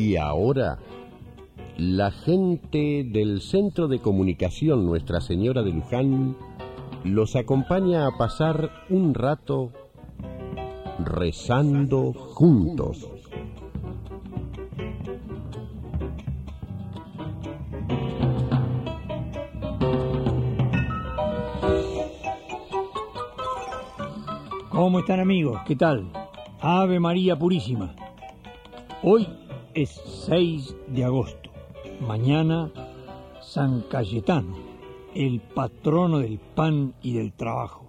[0.00, 0.78] Y ahora,
[1.76, 6.38] la gente del Centro de Comunicación Nuestra Señora de Luján
[7.04, 9.70] los acompaña a pasar un rato
[11.04, 13.10] rezando juntos.
[24.70, 25.60] ¿Cómo están amigos?
[25.66, 26.10] ¿Qué tal?
[26.62, 27.94] Ave María Purísima.
[29.02, 29.26] Hoy
[29.74, 29.90] es
[30.26, 31.50] 6 de agosto.
[32.00, 32.72] Mañana
[33.40, 34.56] San Cayetano,
[35.14, 37.86] el patrono del pan y del trabajo.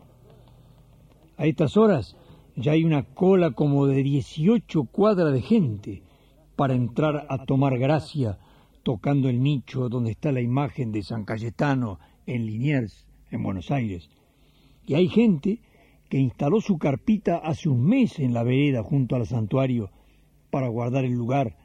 [1.37, 2.15] A estas horas
[2.55, 6.03] ya hay una cola como de 18 cuadras de gente
[6.55, 8.37] para entrar a tomar gracia
[8.83, 14.09] tocando el nicho donde está la imagen de San Cayetano en Liniers, en Buenos Aires.
[14.85, 15.61] Y hay gente
[16.09, 19.89] que instaló su carpita hace un mes en la vereda junto al santuario
[20.51, 21.55] para guardar el lugar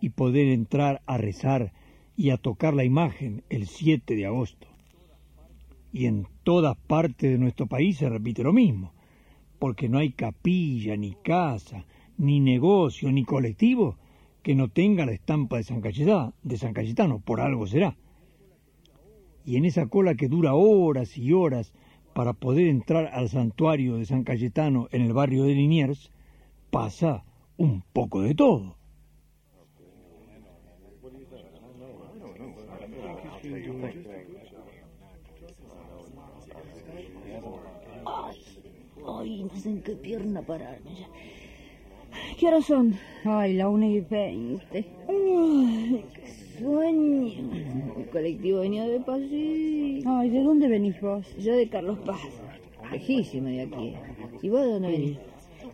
[0.00, 1.72] y poder entrar a rezar
[2.16, 4.66] y a tocar la imagen el 7 de agosto.
[5.92, 8.92] Y en todas partes de nuestro país se repite lo mismo,
[9.58, 11.86] porque no hay capilla, ni casa,
[12.18, 13.96] ni negocio, ni colectivo
[14.42, 17.96] que no tenga la estampa de San Cayetano, de San Cayetano, por algo será.
[19.44, 21.72] Y en esa cola que dura horas y horas
[22.14, 26.10] para poder entrar al santuario de San Cayetano en el barrio de Liniers,
[26.70, 27.24] pasa
[27.56, 28.76] un poco de todo.
[39.06, 41.08] Ay, no sé en qué pierna pararme ya.
[42.38, 42.94] ¿Qué hora son?
[43.24, 44.86] Ay, la una y veinte.
[45.08, 46.26] Ay, qué
[46.58, 47.50] sueño.
[47.98, 50.08] El colectivo venía de pasito.
[50.10, 51.26] Ay, ¿de dónde venís vos?
[51.36, 52.20] Yo de Carlos Paz.
[52.90, 53.94] Lejísimo de aquí.
[54.42, 55.18] ¿Y vos de dónde venís?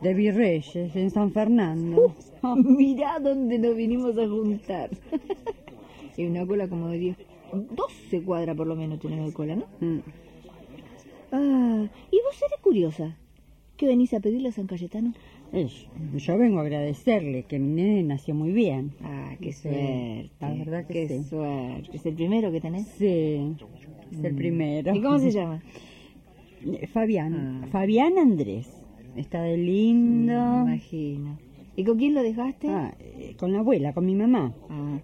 [0.01, 2.15] De Virreyes, en San Fernando.
[2.57, 4.91] Mirá dónde nos vinimos a juntar.
[6.17, 7.17] y una cola como de 10,
[7.53, 9.65] 12 cuadras por lo menos tenemos de cola, ¿no?
[9.81, 10.01] Mm.
[11.33, 13.17] Ah, ¿y vos eres curiosa?
[13.77, 15.13] ¿Qué venís a pedirle a San Cayetano?
[15.53, 15.87] Es-
[16.17, 18.93] yo vengo a agradecerle que mi nene nació muy bien.
[19.03, 20.31] Ah, qué suerte.
[20.41, 21.25] la verdad que qué sí.
[21.25, 21.91] suerte.
[21.97, 22.87] ¿Es el primero que tenés?
[22.99, 23.55] Sí,
[24.13, 24.95] es el primero.
[24.95, 25.63] ¿Y cómo se llama?
[26.93, 27.63] Fabián.
[27.65, 27.67] Ah.
[27.71, 28.69] Fabián Andrés.
[29.15, 30.33] Está de lindo.
[30.65, 31.39] Me imagino.
[31.77, 32.69] ¿Y con quién lo dejaste?
[32.69, 34.53] Ah, eh, con la abuela, con mi mamá.
[34.71, 34.99] Ah,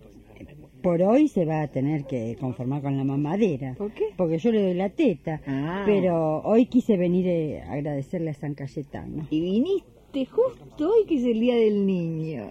[0.82, 3.74] Por hoy se va a tener que conformar con la mamadera.
[3.78, 4.06] ¿Por qué?
[4.16, 5.40] Porque yo le doy la teta.
[5.46, 5.84] Ah.
[5.86, 9.26] Pero hoy quise venir eh, a agradecerle a San Cayetano.
[9.30, 12.50] Y viniste justo hoy que es el día del niño.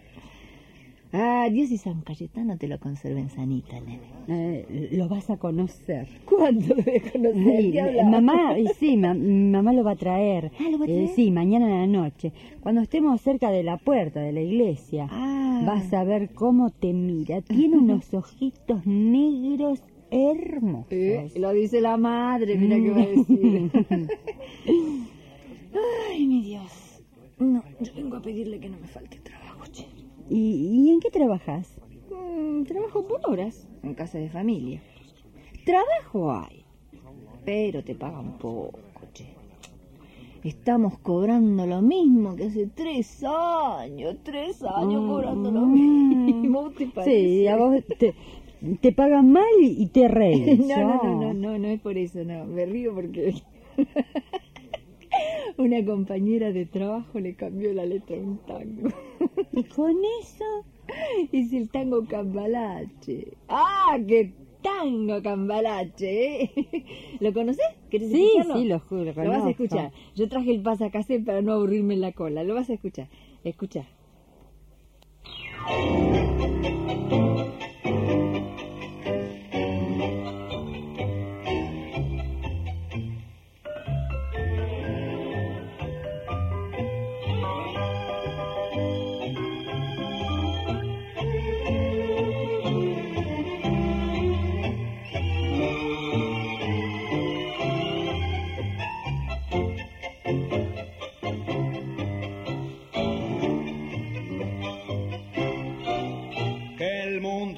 [1.14, 4.00] Ah, Dios y San Cayetano te lo conserven sanita, nene.
[4.30, 6.08] Eh, lo vas a conocer.
[6.26, 7.62] ¿Cuándo lo voy a conocer?
[7.62, 8.10] Sí, ¿Qué hablaba?
[8.10, 10.52] mamá, sí, ma- mamá lo va a traer.
[10.60, 11.10] Ah, ¿lo va a Eh, traer?
[11.10, 12.32] sí, mañana a la noche.
[12.62, 15.64] Cuando estemos cerca de la puerta de la iglesia, Ah.
[15.66, 17.42] vas a ver cómo te mira.
[17.42, 20.88] Tiene unos ojitos negros hermosos.
[20.92, 23.72] Eh, lo dice la madre, mira qué va a decir.
[26.10, 27.02] Ay, mi Dios.
[27.38, 29.86] No, yo vengo a pedirle que no me falte trabajo, che.
[30.34, 31.70] ¿Y, y en qué trabajas?
[32.10, 34.82] Mm, trabajo por horas en casa de familia.
[35.66, 36.64] Trabajo hay,
[37.44, 38.80] pero te pagan poco,
[39.14, 39.26] che.
[40.42, 46.72] Estamos cobrando lo mismo que hace tres años, tres años cobrando lo mismo.
[46.72, 47.12] ¿Te parece?
[47.12, 47.26] Mm.
[47.26, 48.16] Sí, a vos te,
[48.80, 50.60] te pagan mal y te reís.
[50.66, 52.46] No, no, no, no, no, no es por eso, no.
[52.46, 53.36] Me río porque
[55.58, 58.90] una compañera de trabajo le cambió la letra a un tango.
[59.52, 60.46] ¿Y con eso?
[61.32, 63.28] Es el tango cambalache.
[63.48, 66.44] ¡Ah, qué tango cambalache!
[66.44, 66.52] ¿eh?
[67.20, 67.66] ¿Lo conoces?
[67.90, 68.54] ¿Querés Sí, escucharlo?
[68.56, 69.92] sí, lo ju- lo vas a escuchar.
[70.16, 72.44] Yo traje el pasacasé para no aburrirme en la cola.
[72.44, 73.08] Lo vas a escuchar.
[73.44, 73.86] Escucha.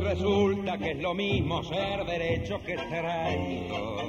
[0.00, 4.06] resulta que es lo mismo ser derecho que traidor.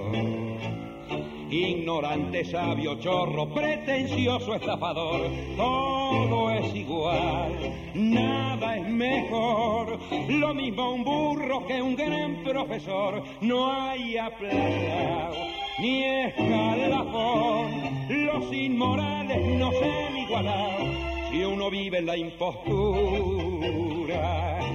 [1.49, 5.21] Ignorante, sabio, chorro, pretencioso, estafador,
[5.55, 7.51] todo es igual,
[7.95, 9.97] nada es mejor.
[10.29, 15.47] Lo mismo un burro que un gran profesor, no hay aplauso
[15.79, 17.71] ni escalafón.
[18.09, 22.59] Los inmorales no se igualar si uno vive en la impostura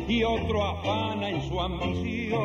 [0.09, 2.43] y otro afana en su ambición.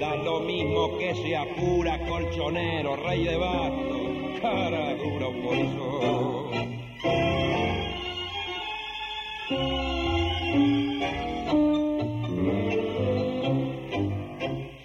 [0.00, 4.00] Da lo mismo que sea pura colchonero, rey de basto,
[4.42, 6.50] cara dura o.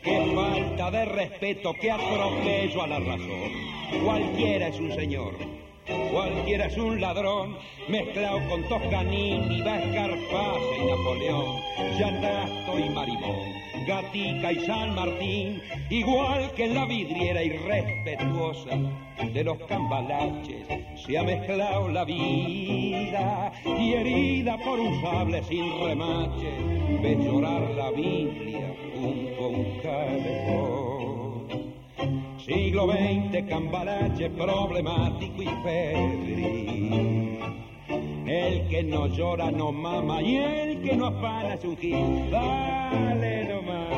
[0.03, 3.51] Qué falta de respeto, que atropello a la razón.
[4.03, 5.33] Cualquiera es un señor
[6.11, 7.57] Cualquiera es un ladrón,
[7.87, 11.55] mezclado con Toscanini, Vascarpase y Napoleón,
[11.99, 18.77] Yandasto y Marimón, Gatica y San Martín, igual que en la vidriera irrespetuosa
[19.33, 26.51] de los cambalaches, se ha mezclado la vida y herida por un sable sin remache,
[27.01, 30.78] ve llorar la Biblia junto a un calefón.
[32.49, 37.39] Siglo XX, cambalache problemático y febril.
[38.25, 42.31] El que no llora no mama y el que no afana es un gil.
[42.31, 43.88] Dale nomás,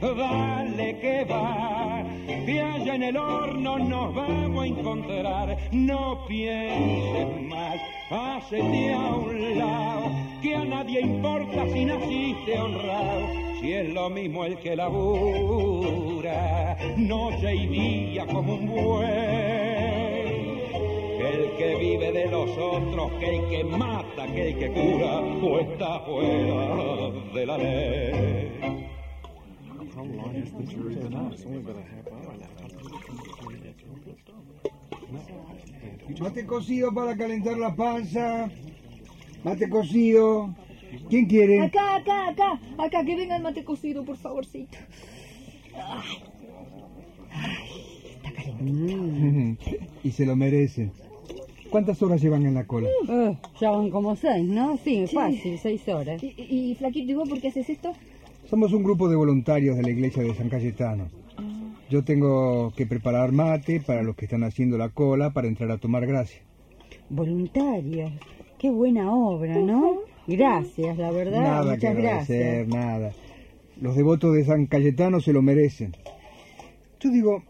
[0.00, 5.56] dale que va, que allá en el horno nos vamos a encontrar.
[5.72, 7.80] No pienses más,
[8.10, 10.10] hacete a un lado,
[10.42, 17.54] que a nadie importa si naciste honrado si es lo mismo el que labura noche
[17.54, 19.08] y día como un buey,
[21.20, 25.58] el que vive de los otros, que el que mata, que el que cura, o
[25.58, 28.87] está fuera de la ley.
[36.20, 38.50] Mate cocido para calentar la panza.
[39.44, 40.54] Mate cocido.
[41.08, 41.60] ¿Quién quiere?
[41.60, 44.78] Acá, acá, acá, acá, que venga el mate cocido, por favorcito.
[45.74, 46.22] Ay,
[48.16, 49.80] está caliente.
[50.02, 50.90] y se lo merece.
[51.70, 52.88] ¿Cuántas horas llevan en la cola?
[53.08, 54.78] Eh, ya van como seis, ¿no?
[54.78, 56.22] Sí, fácil, seis horas.
[56.22, 57.92] Y, y, Flaquito, ¿y vos por qué haces esto?
[58.48, 61.10] Somos un grupo de voluntarios de la iglesia de San Cayetano.
[61.90, 65.76] Yo tengo que preparar mate para los que están haciendo la cola para entrar a
[65.76, 66.40] tomar gracia.
[67.10, 68.10] Voluntarios,
[68.58, 69.98] qué buena obra, ¿no?
[70.26, 71.42] Gracias, la verdad.
[71.42, 72.68] Nada muchas que gracias.
[72.68, 73.12] nada.
[73.82, 75.94] Los devotos de San Cayetano se lo merecen.
[77.00, 77.42] Yo digo,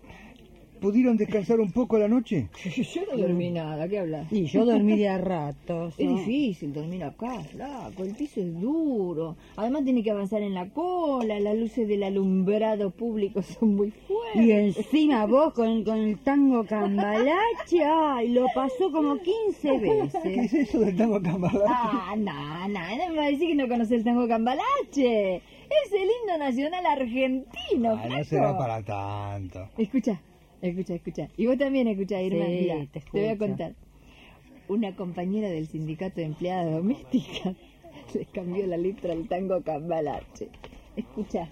[0.81, 2.49] ¿Pudieron descansar un poco la noche?
[2.95, 4.33] Yo no dormí nada, ¿qué hablas?
[4.33, 5.95] Y yo dormí de a ratos.
[5.99, 9.37] Es difícil dormir acá, flaco, el piso es duro.
[9.57, 14.43] Además tiene que avanzar en la cola, las luces del alumbrado público son muy fuertes.
[14.43, 20.23] Y encima vos con, con el tango cambalache, ay, lo pasó como 15 veces.
[20.23, 21.65] ¿Qué es eso del tango cambalache?
[21.69, 25.37] Ah, no, no, no me va a decir que no conoce el tango cambalache.
[25.37, 27.99] Es el himno nacional argentino.
[27.99, 29.69] Ah, no será para tanto.
[29.77, 30.21] Escucha,
[30.61, 31.29] Escucha, escucha.
[31.37, 32.47] Y vos también escucha, Irma.
[32.47, 33.75] te, voy a contar.
[34.69, 37.57] Una compañera del sindicato de empleadas domésticas
[38.15, 40.49] les cambió la letra al tango cambalache.
[40.97, 41.49] Escucha.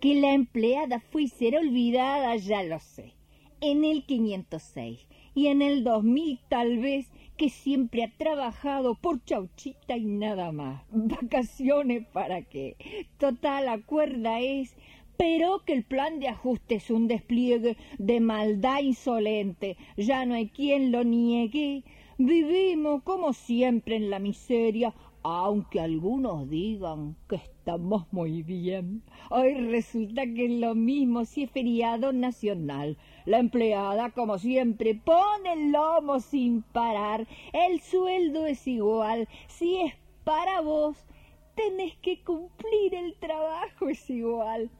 [0.00, 3.14] Que la empleada fue y será olvidada, ya lo sé.
[3.60, 9.96] En el 506 y en el 2000 tal vez que siempre ha trabajado por chauchita
[9.96, 10.82] y nada más.
[10.90, 12.76] Vacaciones para qué.
[13.18, 14.76] Total, la cuerda es
[15.20, 19.76] pero que el plan de ajuste es un despliegue de maldad insolente.
[19.98, 21.84] Ya no hay quien lo niegue.
[22.16, 29.02] Vivimos como siempre en la miseria, aunque algunos digan que estamos muy bien.
[29.28, 32.96] Hoy resulta que es lo mismo si es feriado nacional.
[33.26, 37.26] La empleada, como siempre, pone el lomo sin parar.
[37.52, 39.28] El sueldo es igual.
[39.48, 39.92] Si es
[40.24, 40.96] para vos,
[41.56, 44.70] tenés que cumplir el trabajo es igual.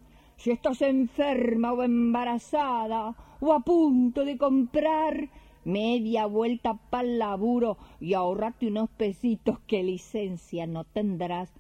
[0.41, 5.29] Si estás enferma o embarazada o a punto de comprar,
[5.67, 11.53] media vuelta pa'l laburo y ahorrate unos pesitos que licencia no tendrás.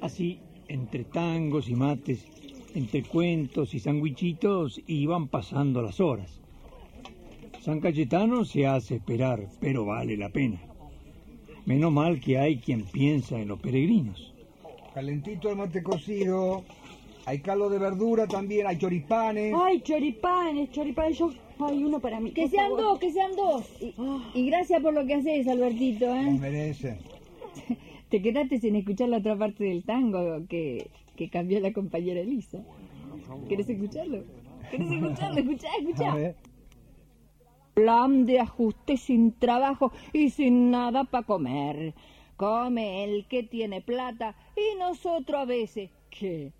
[0.00, 2.24] Así, entre tangos y mates,
[2.74, 6.40] entre cuentos y sandwichitos, iban pasando las horas.
[7.60, 10.58] San Cayetano se hace esperar, pero vale la pena.
[11.66, 14.32] Menos mal que hay quien piensa en los peregrinos.
[14.94, 16.64] Calentito el mate cocido.
[17.26, 19.52] Hay caldo de verdura también, hay choripanes.
[19.60, 21.18] Ay, choripanes, choripanes.
[21.18, 22.30] Yo, hay uno para mí.
[22.30, 22.80] Que por sean favor.
[22.82, 23.64] dos, que sean dos.
[23.80, 23.94] Y,
[24.38, 26.38] y gracias por lo que haces, Albertito, Nos ¿eh?
[26.40, 26.98] merecen.
[28.10, 32.58] Te quedaste sin escuchar la otra parte del tango que, que cambió la compañera Elisa.
[33.48, 34.22] ¿Querés escucharlo?
[34.70, 35.40] ¿Querés escucharlo?
[35.40, 36.34] Escuchá, A escuchá.
[37.76, 41.92] Plan de ajuste sin trabajo y sin nada para comer.
[42.38, 46.54] Come el que tiene plata y nosotros a veces, ¿qué?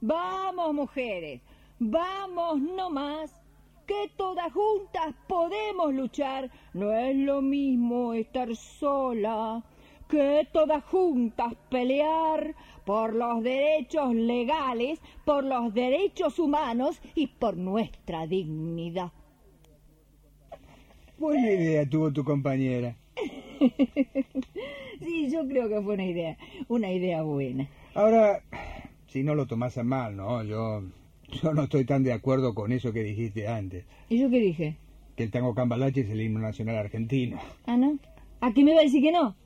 [0.00, 1.42] Vamos, mujeres,
[1.78, 3.38] vamos nomás,
[3.86, 6.50] que todas juntas podemos luchar.
[6.72, 9.62] No es lo mismo estar sola
[10.08, 12.54] que todas juntas pelear
[12.86, 19.12] por los derechos legales, por los derechos humanos y por nuestra dignidad.
[21.18, 22.96] Buena idea tuvo tu compañera.
[25.00, 27.68] Sí, yo creo que fue una idea, una idea buena.
[27.94, 28.42] Ahora,
[29.08, 30.42] si no lo tomás a mal, ¿no?
[30.42, 30.82] Yo,
[31.42, 33.84] yo no estoy tan de acuerdo con eso que dijiste antes.
[34.08, 34.76] ¿Y yo qué dije?
[35.14, 37.38] Que el tango cambalache es el himno nacional argentino.
[37.66, 37.98] Ah, ¿no?
[38.40, 39.36] ¿A qué me va a decir que no?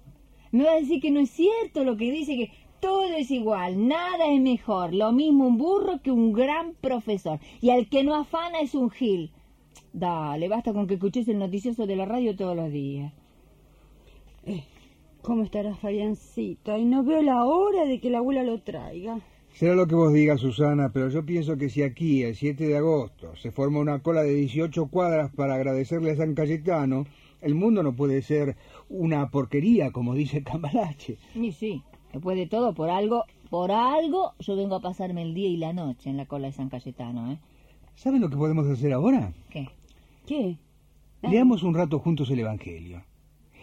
[0.53, 3.87] Me va a decir que no es cierto lo que dice, que todo es igual,
[3.87, 7.39] nada es mejor, lo mismo un burro que un gran profesor.
[7.61, 9.33] Y al que no afana es un gil.
[9.93, 13.13] Dale, basta con que escuches el noticioso de la radio todos los días.
[14.45, 14.65] Eh,
[15.23, 16.79] ¿Cómo estará Fabiancita?
[16.79, 19.21] Y no veo la hora de que la abuela lo traiga.
[19.53, 22.77] Será lo que vos digas, Susana, pero yo pienso que si aquí, el 7 de
[22.77, 27.07] agosto, se forma una cola de 18 cuadras para agradecerle a San Cayetano,
[27.41, 28.57] el mundo no puede ser
[28.89, 31.19] una porquería, como dice Cambalache.
[31.35, 31.83] Y sí,
[32.13, 35.73] después de todo, por algo, por algo, yo vengo a pasarme el día y la
[35.73, 37.39] noche en la cola de San Cayetano, ¿eh?
[37.97, 39.33] ¿Saben lo que podemos hacer ahora?
[39.51, 39.69] ¿Qué?
[40.31, 40.57] ¿Qué?
[41.23, 43.03] Leamos un rato juntos el Evangelio.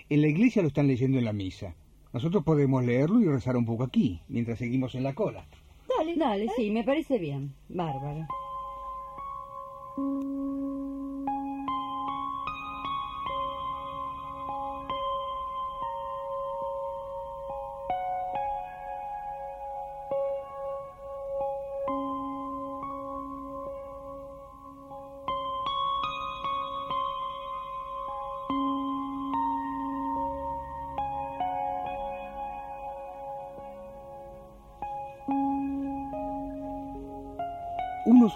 [0.10, 1.74] En la iglesia lo están leyendo en la misa.
[2.12, 5.46] Nosotros podemos leerlo y rezar un poco aquí, mientras seguimos en la cola.
[5.98, 7.54] Dale, dale, sí, me parece bien.
[7.70, 8.28] Bárbaro.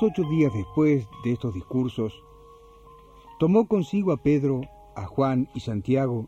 [0.03, 2.23] Ocho días después de estos discursos,
[3.37, 4.61] tomó consigo a Pedro,
[4.95, 6.27] a Juan y Santiago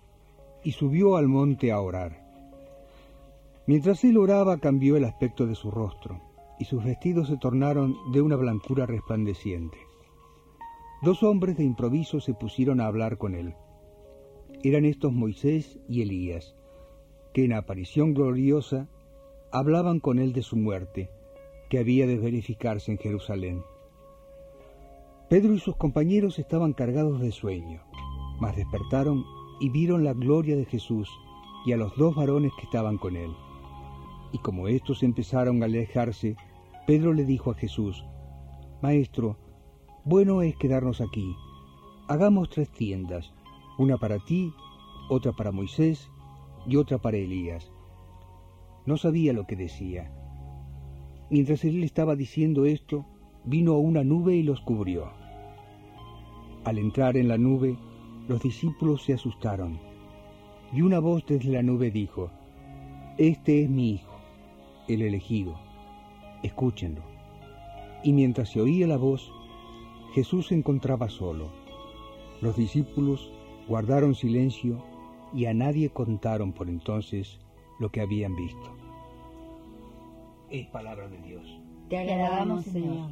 [0.64, 2.24] y subió al monte a orar.
[3.66, 6.22] Mientras él oraba cambió el aspecto de su rostro
[6.60, 9.80] y sus vestidos se tornaron de una blancura resplandeciente.
[11.02, 13.56] Dos hombres de improviso se pusieron a hablar con él.
[14.64, 16.56] Eran estos Moisés y Elías,
[17.34, 18.88] que en aparición gloriosa
[19.52, 21.10] hablaban con él de su muerte,
[21.74, 23.64] que había de verificarse en Jerusalén.
[25.28, 27.82] Pedro y sus compañeros estaban cargados de sueño,
[28.40, 29.26] mas despertaron
[29.60, 31.10] y vieron la gloria de Jesús
[31.66, 33.32] y a los dos varones que estaban con él.
[34.32, 36.36] Y como éstos empezaron a alejarse,
[36.86, 38.06] Pedro le dijo a Jesús,
[38.84, 39.40] Maestro,
[40.06, 41.36] bueno es quedarnos aquí.
[42.08, 43.34] Hagamos tres tiendas,
[43.80, 44.54] una para ti,
[45.10, 46.12] otra para Moisés
[46.68, 47.72] y otra para Elías.
[48.86, 50.14] No sabía lo que decía.
[51.34, 53.08] Mientras él estaba diciendo esto,
[53.44, 55.10] vino una nube y los cubrió.
[56.64, 57.76] Al entrar en la nube,
[58.28, 59.80] los discípulos se asustaron,
[60.72, 62.30] y una voz desde la nube dijo,
[63.18, 64.14] Este es mi Hijo,
[64.88, 65.58] el elegido,
[66.44, 67.02] escúchenlo.
[68.04, 69.32] Y mientras se oía la voz,
[70.14, 71.50] Jesús se encontraba solo.
[72.42, 73.32] Los discípulos
[73.68, 74.86] guardaron silencio
[75.34, 77.40] y a nadie contaron por entonces
[77.80, 78.83] lo que habían visto.
[80.54, 81.42] Es palabra de Dios.
[81.90, 83.10] Te agradamos, Señor.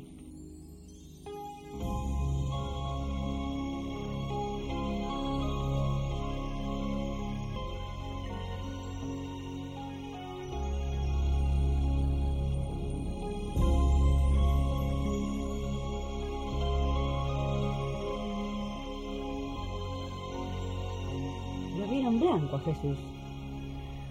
[21.75, 22.99] Lo vieron blanco a Jesús.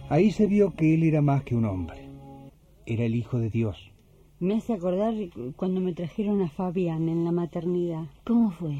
[0.08, 1.99] Ahí se vio que él era más que un hombre.
[2.86, 3.92] Era el Hijo de Dios.
[4.38, 5.14] Me hace acordar
[5.56, 8.06] cuando me trajeron a Fabián en la maternidad.
[8.24, 8.78] ¿Cómo fue?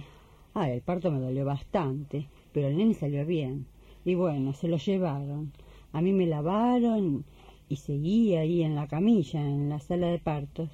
[0.55, 3.67] Ah, el parto me dolió bastante, pero el nene salió bien.
[4.05, 5.53] Y bueno, se lo llevaron.
[5.93, 7.27] A mí me lavaron
[7.69, 10.71] y seguí ahí en la camilla, en la sala de partos.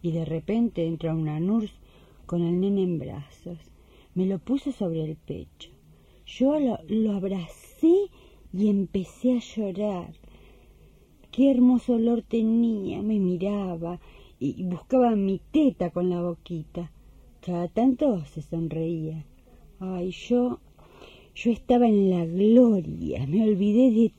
[0.00, 1.74] Y de repente entra una nurse
[2.26, 3.58] con el nene en brazos.
[4.14, 5.70] Me lo puso sobre el pecho.
[6.26, 8.08] Yo lo, lo abracé
[8.52, 10.14] y empecé a llorar.
[11.38, 14.00] Qué hermoso olor tenía, me miraba
[14.40, 16.90] y buscaba mi teta con la boquita.
[17.46, 19.24] Cada tanto se sonreía.
[19.78, 20.58] Ay, yo,
[21.36, 24.12] yo estaba en la gloria, me olvidé de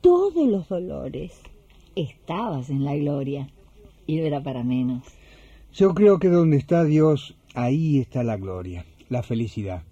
[0.00, 1.40] todos los dolores.
[1.94, 3.46] Estabas en la gloria
[4.08, 5.04] y no era para menos.
[5.72, 9.84] Yo creo que donde está Dios, ahí está la gloria, la felicidad.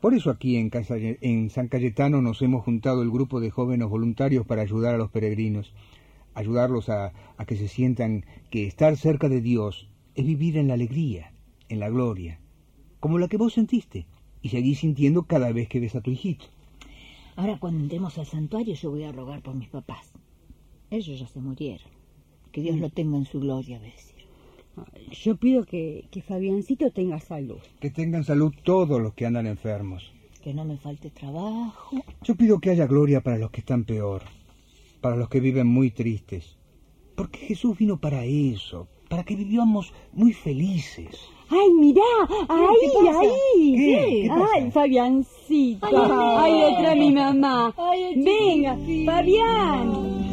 [0.00, 3.86] Por eso aquí en, Casa- en San Cayetano nos hemos juntado el grupo de jóvenes
[3.86, 5.74] voluntarios para ayudar a los peregrinos,
[6.34, 10.74] ayudarlos a, a que se sientan que estar cerca de Dios es vivir en la
[10.74, 11.32] alegría,
[11.68, 12.40] en la gloria,
[12.98, 14.06] como la que vos sentiste
[14.42, 16.46] y seguís sintiendo cada vez que ves a tu hijito.
[17.36, 20.12] Ahora cuando entremos al santuario yo voy a rogar por mis papás.
[20.90, 21.88] Ellos ya se murieron.
[22.52, 24.16] Que Dios lo tenga en su gloria, a decir.
[25.12, 27.60] Yo pido que, que Fabiancito tenga salud.
[27.80, 30.12] Que tengan salud todos los que andan enfermos.
[30.42, 31.96] Que no me falte trabajo.
[32.22, 34.22] Yo pido que haya gloria para los que están peor,
[35.00, 36.58] para los que viven muy tristes.
[37.14, 41.18] Porque Jesús vino para eso, para que vivamos muy felices.
[41.48, 42.02] ¡Ay, mirá!
[42.48, 43.74] ¡Ahí, ahí!
[43.76, 44.22] ¿Qué?
[44.22, 44.52] ¿Qué pasa?
[44.54, 45.86] ¡Ay, Fabiancito!
[45.86, 46.14] Ay, nene.
[46.38, 47.74] ¡Ay, detrás mi mamá!
[47.76, 48.78] Ay, ¡Venga.
[49.04, 50.29] Fabián!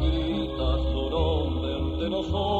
[0.00, 2.59] gritas su nombre ante nosotros,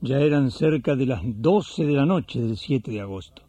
[0.00, 3.42] Ya eran cerca de las doce de la noche del 7 de agosto.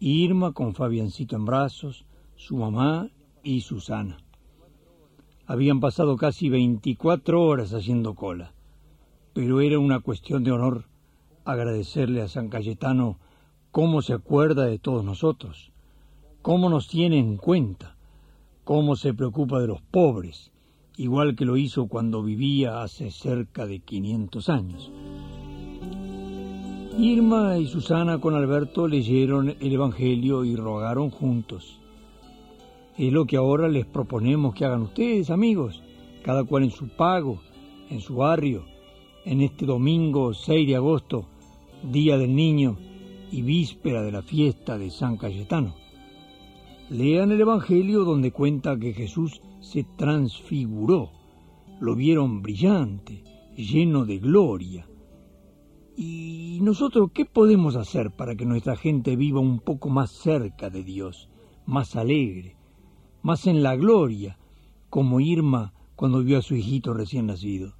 [0.00, 2.04] Irma con Fabiancito en brazos,
[2.36, 3.08] su mamá
[3.42, 4.18] y Susana.
[5.46, 8.52] Habían pasado casi 24 horas haciendo cola,
[9.32, 10.84] pero era una cuestión de honor
[11.46, 13.16] agradecerle a San Cayetano
[13.70, 15.72] cómo se acuerda de todos nosotros,
[16.42, 17.96] cómo nos tiene en cuenta,
[18.64, 20.52] cómo se preocupa de los pobres,
[20.96, 24.90] igual que lo hizo cuando vivía hace cerca de 500 años.
[26.98, 31.80] Irma y Susana con Alberto leyeron el Evangelio y rogaron juntos.
[32.96, 35.82] Es lo que ahora les proponemos que hagan ustedes, amigos,
[36.22, 37.40] cada cual en su pago,
[37.90, 38.64] en su barrio,
[39.24, 41.26] en este domingo 6 de agosto,
[41.82, 42.78] Día del Niño
[43.32, 45.74] y víspera de la fiesta de San Cayetano.
[46.90, 51.10] Lean el Evangelio donde cuenta que Jesús se transfiguró,
[51.80, 53.24] lo vieron brillante,
[53.56, 54.86] lleno de gloria.
[55.96, 60.84] ¿Y nosotros qué podemos hacer para que nuestra gente viva un poco más cerca de
[60.84, 61.30] Dios,
[61.66, 62.56] más alegre,
[63.22, 64.38] más en la gloria,
[64.90, 67.74] como Irma cuando vio a su hijito recién nacido?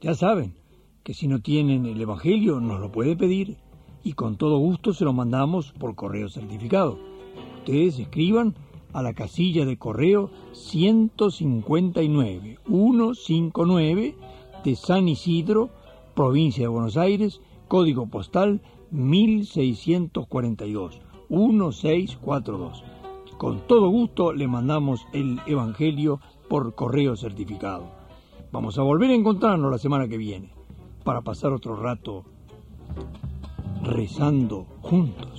[0.00, 0.54] Ya saben
[1.02, 3.56] que si no tienen el Evangelio nos lo puede pedir
[4.04, 6.98] y con todo gusto se lo mandamos por correo certificado.
[7.58, 8.54] Ustedes escriban
[8.92, 14.14] a la casilla de correo 159 159
[14.64, 15.70] de San Isidro,
[16.14, 22.82] provincia de Buenos Aires, código postal 1642 1642.
[23.36, 27.86] Con todo gusto le mandamos el Evangelio por correo certificado.
[28.50, 30.52] Vamos a volver a encontrarnos la semana que viene
[31.04, 32.24] para pasar otro rato
[33.82, 35.37] rezando juntos.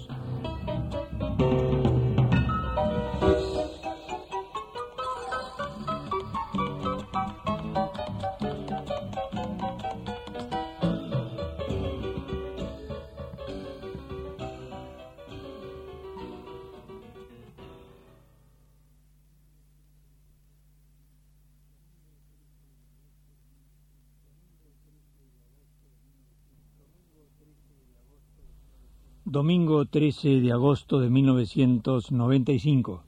[29.79, 33.03] Domingo 13 de agosto de 1995.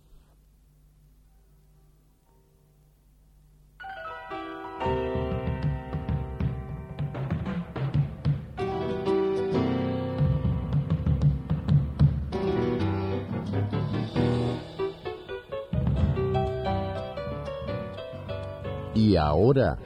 [18.95, 19.77] Y ahora,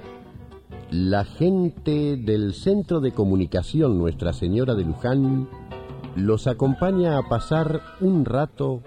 [0.91, 5.47] la gente del Centro de Comunicación Nuestra Señora de Luján
[6.15, 8.81] los acompaña a pasar un rato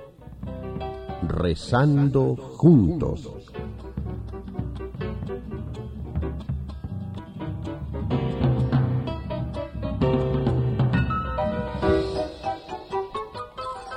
[1.26, 3.28] rezando juntos.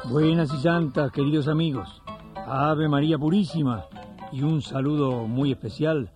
[0.09, 2.01] Buenas y santas, queridos amigos.
[2.35, 3.85] Ave María Purísima
[4.33, 6.11] y un saludo muy especial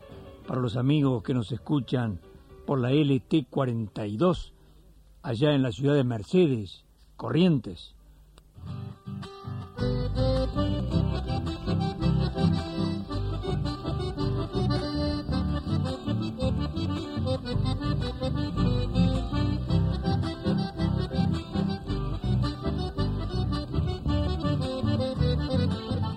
[0.45, 2.19] para los amigos que nos escuchan
[2.65, 4.51] por la LT42
[5.23, 6.84] allá en la ciudad de Mercedes,
[7.17, 7.95] Corrientes.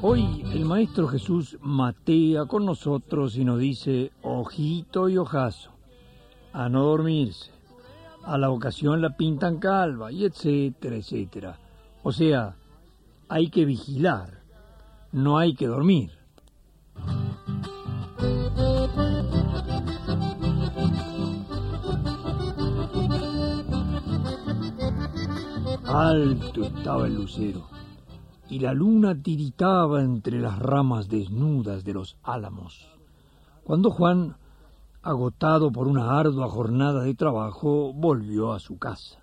[0.01, 5.71] Hoy el Maestro Jesús matea con nosotros y nos dice ojito y ojazo,
[6.53, 7.51] a no dormirse,
[8.29, 11.59] a la ocasión la pintan calva y etcétera, etcétera.
[12.03, 12.57] O sea,
[13.29, 14.43] hay que vigilar,
[15.12, 16.11] no hay que dormir.
[25.87, 27.67] Alto estaba el lucero
[28.51, 32.87] y la luna tiritaba entre las ramas desnudas de los álamos.
[33.64, 34.37] Cuando Juan,
[35.09, 39.23] agotado por una ardua jornada de trabajo, volvió a su casa.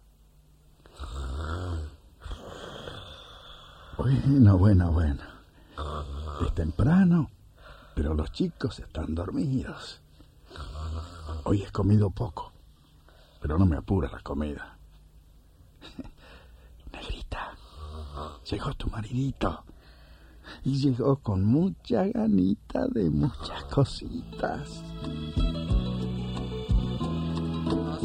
[3.98, 5.24] Bueno, bueno, bueno.
[6.43, 7.30] Es temprano,
[7.93, 10.02] pero los chicos están dormidos.
[11.43, 12.52] Hoy he comido poco,
[13.39, 14.78] pero no me apura la comida.
[16.91, 17.56] Negrita,
[18.50, 19.63] llegó tu maridito.
[20.63, 24.84] Y llegó con mucha ganita de muchas cositas.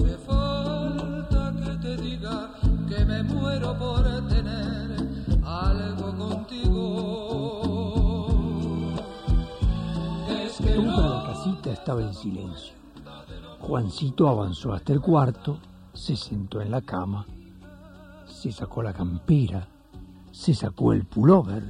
[0.00, 2.50] Hace falta que te diga
[2.88, 4.96] que me muero por tener
[5.44, 7.52] algo contigo.
[10.28, 12.74] Es que Toda no la casita estaba en silencio.
[13.60, 15.58] Juancito avanzó hasta el cuarto,
[15.92, 17.26] se sentó en la cama,
[18.26, 19.68] se sacó la campera,
[20.32, 21.62] se sacó el pullover.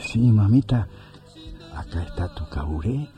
[0.00, 0.86] Sí, mamita.
[1.74, 3.10] Acá está tu caburé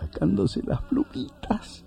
[0.00, 1.84] sacándose las plumitas.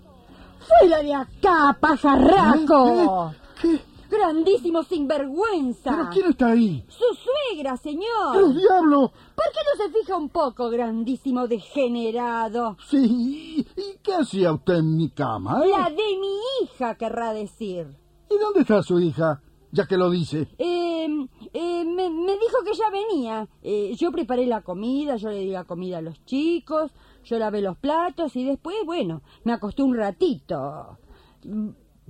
[0.80, 3.30] ¡Fuera de acá, pajarraco!
[3.32, 3.36] ¿Eh?
[3.60, 3.80] ¿Qué?
[4.10, 5.90] ¡Grandísimo sinvergüenza!
[5.90, 6.84] ¿Pero quién está ahí?
[6.88, 8.36] ¡Su suegra, señor!
[8.36, 9.12] ¡El diablo!
[9.34, 12.76] ¿Por qué no se fija un poco, grandísimo degenerado?
[12.88, 15.62] Sí, ¿y qué hacía usted en mi cama?
[15.64, 15.68] eh?
[15.70, 17.86] La de mi hija, querrá decir.
[18.28, 19.40] ¿Y dónde está su hija?
[19.72, 20.48] Ya que lo dice.
[20.58, 21.06] Eh,
[21.52, 23.46] eh, me, me dijo que ya venía.
[23.62, 26.90] Eh, yo preparé la comida, yo le di la comida a los chicos,
[27.24, 30.98] yo lavé los platos y después, bueno, me acosté un ratito.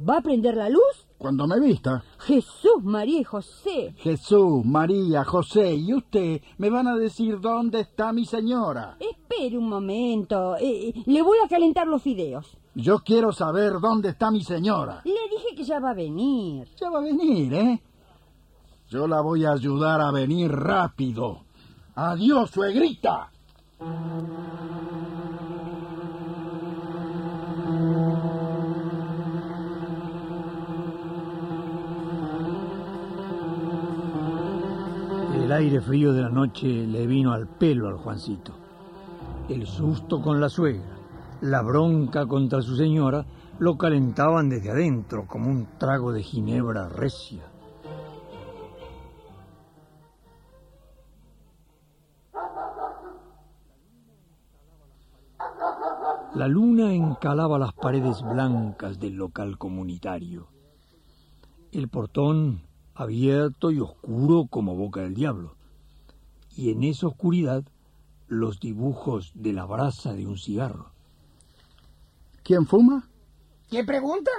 [0.09, 1.07] ¿Va a prender la luz?
[1.19, 2.03] Cuando me vista.
[2.21, 3.95] Jesús, María y José.
[3.99, 8.97] Jesús, María, José y usted me van a decir dónde está mi señora.
[8.99, 10.57] Espere un momento.
[10.59, 12.57] eh, le voy a calentar los fideos.
[12.75, 15.03] Yo quiero saber dónde está mi señora.
[15.05, 16.67] Le dije que ya va a venir.
[16.81, 17.83] Ya va a venir, ¿eh?
[18.89, 21.45] Yo la voy a ayudar a venir rápido.
[21.95, 23.31] Adiós, suegrita.
[23.81, 23.91] El
[35.51, 38.53] aire frío de la noche le vino al pelo al Juancito.
[39.49, 40.99] El susto con la suegra,
[41.41, 43.25] la bronca contra su señora,
[43.59, 47.50] lo calentaban desde adentro como un trago de ginebra recia.
[56.35, 60.47] La luna encalaba las paredes blancas del local comunitario.
[61.73, 62.63] El portón
[62.95, 65.57] abierto y oscuro como boca del diablo.
[66.57, 67.65] Y en esa oscuridad
[68.29, 70.93] los dibujos de la brasa de un cigarro.
[72.45, 73.09] ¿Quién fuma?
[73.69, 74.31] ¿Qué pregunta?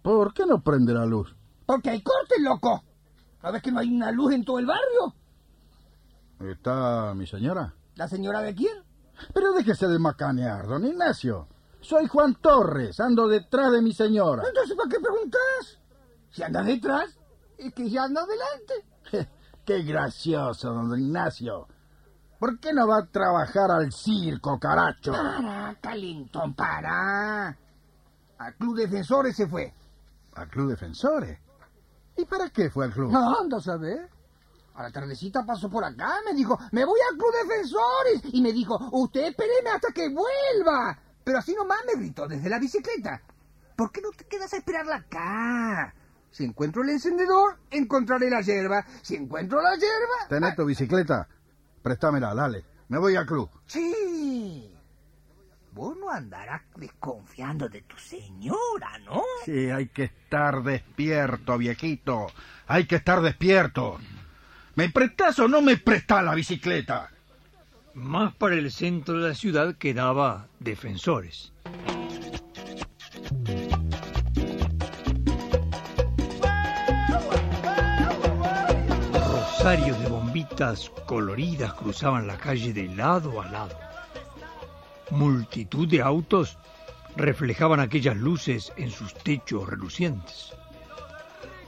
[0.00, 1.36] ¿Por qué no prende la luz?
[1.66, 2.82] Porque hay cortes, loco.
[3.42, 5.14] ¿No ves que no hay una luz en todo el barrio?
[6.40, 7.74] ¿Está mi señora?
[7.94, 8.85] ¿La señora de quién?
[9.32, 11.48] Pero déjese de macanear, don Ignacio.
[11.80, 14.42] Soy Juan Torres, ando detrás de mi señora.
[14.46, 15.80] Entonces, ¿para qué preguntas?
[16.30, 17.18] Si andas detrás,
[17.58, 19.30] es que ya anda adelante.
[19.64, 21.66] Qué gracioso, don Ignacio.
[22.38, 25.12] ¿Por qué no va a trabajar al circo, caracho?
[25.12, 27.56] Para, calentón, para.
[28.38, 29.72] Al Club Defensores se fue.
[30.34, 31.38] ¿Al Club Defensores?
[32.16, 33.12] ¿Y para qué fue al club?
[33.12, 34.08] No, anda a saber.
[34.76, 38.34] A la tardecita pasó por acá, me dijo, me voy al Club Defensores.
[38.34, 40.98] Y me dijo, usted espéreme hasta que vuelva.
[41.24, 43.22] Pero así nomás me gritó desde la bicicleta.
[43.74, 45.94] ¿Por qué no te quedas a esperarla acá?
[46.30, 48.84] Si encuentro el encendedor, encontraré la hierba.
[49.00, 50.28] Si encuentro la hierba...
[50.28, 51.26] ¿Tenés tu bicicleta?
[51.82, 52.62] Préstamela, dale.
[52.88, 53.48] Me voy al club.
[53.64, 54.72] Sí.
[55.72, 59.22] Vos no andarás desconfiando de tu señora, ¿no?
[59.46, 62.26] Sí, hay que estar despierto, viejito.
[62.66, 63.98] Hay que estar despierto.
[64.76, 67.10] ¿Me prestás o no me prestás la bicicleta?
[67.94, 71.50] Más para el centro de la ciudad quedaba Defensores.
[79.14, 83.78] Rosarios de bombitas coloridas cruzaban la calle de lado a lado.
[85.08, 86.58] Multitud de autos
[87.16, 90.54] reflejaban aquellas luces en sus techos relucientes.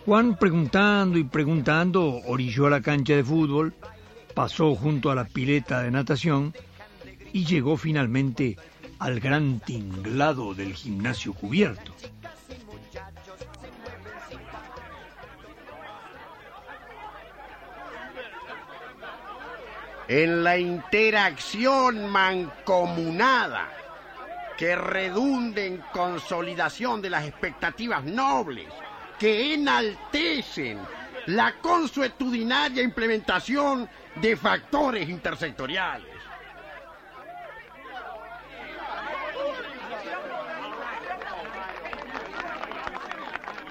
[0.08, 3.74] Juan, preguntando y preguntando, orilló a la cancha de fútbol,
[4.34, 6.54] pasó junto a la pileta de natación
[7.30, 8.56] y llegó finalmente
[9.00, 11.92] al gran tinglado del gimnasio cubierto.
[20.08, 23.68] en la interacción mancomunada
[24.56, 28.72] que redunde en consolidación de las expectativas nobles,
[29.18, 30.78] que enaltecen
[31.26, 36.06] la consuetudinaria implementación de factores intersectoriales.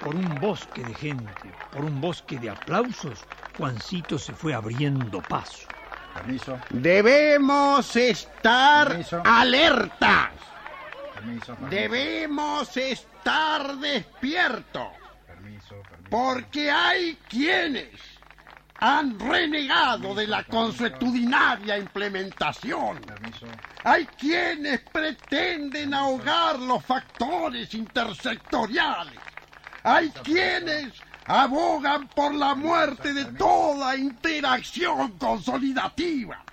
[0.02, 3.24] Por un bosque de gente, por un bosque de aplausos,
[3.56, 5.66] Juancito se fue abriendo paso.
[6.14, 6.58] Permiso.
[6.70, 9.22] Debemos estar Permiso.
[9.24, 10.30] alertas.
[11.14, 11.56] Permiso.
[11.68, 14.88] Debemos estar despiertos.
[15.48, 16.10] Permiso, permiso.
[16.10, 17.88] Porque hay quienes
[18.80, 23.00] han renegado de la consuetudinaria implementación.
[23.82, 29.18] Hay quienes pretenden ahogar los factores intersectoriales.
[29.82, 30.92] Hay quienes
[31.26, 36.44] abogan por la muerte de toda interacción consolidativa.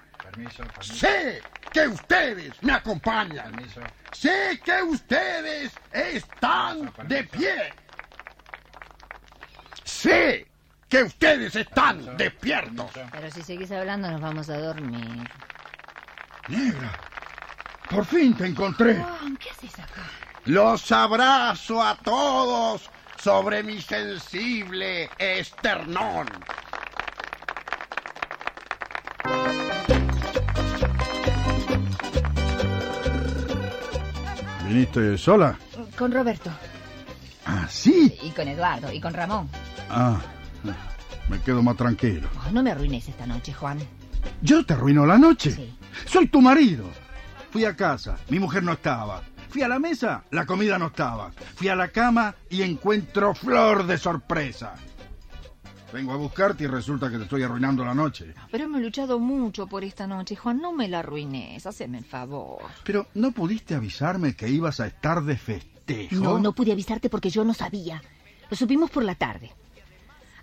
[0.79, 3.53] Sé que ustedes me acompañan.
[4.11, 7.84] Sé que ustedes están de pie.
[10.05, 10.45] Sé
[10.87, 12.91] que ustedes están despiertos.
[13.11, 15.27] Pero si seguís hablando nos vamos a dormir.
[16.47, 16.91] Negra,
[17.89, 18.97] por fin te encontré.
[18.97, 20.03] Juan, ¿qué haces acá?
[20.45, 22.87] Los abrazo a todos
[23.17, 26.27] sobre mi sensible esternón.
[34.67, 35.57] ¿Viniste sola?
[35.97, 36.51] Con Roberto.
[37.47, 38.15] Ah, sí.
[38.21, 38.91] Y con Eduardo.
[38.93, 39.49] Y con Ramón.
[39.89, 40.21] Ah,
[41.29, 42.27] me quedo más tranquilo.
[42.47, 43.79] Oh, no me arruines esta noche, Juan.
[44.41, 45.51] ¿Yo te arruino la noche?
[45.51, 45.73] Sí.
[46.05, 46.85] Soy tu marido.
[47.51, 49.21] Fui a casa, mi mujer no estaba.
[49.49, 51.31] Fui a la mesa, la comida no estaba.
[51.55, 54.75] Fui a la cama y encuentro flor de sorpresa.
[55.93, 58.33] Vengo a buscarte y resulta que te estoy arruinando la noche.
[58.51, 60.59] Pero hemos luchado mucho por esta noche, Juan.
[60.59, 61.65] No me la arruines.
[61.65, 62.63] Haceme el favor.
[62.83, 66.15] Pero ¿no pudiste avisarme que ibas a estar de festejo?
[66.15, 68.03] No, no pude avisarte porque yo no sabía.
[68.49, 69.53] Lo supimos por la tarde.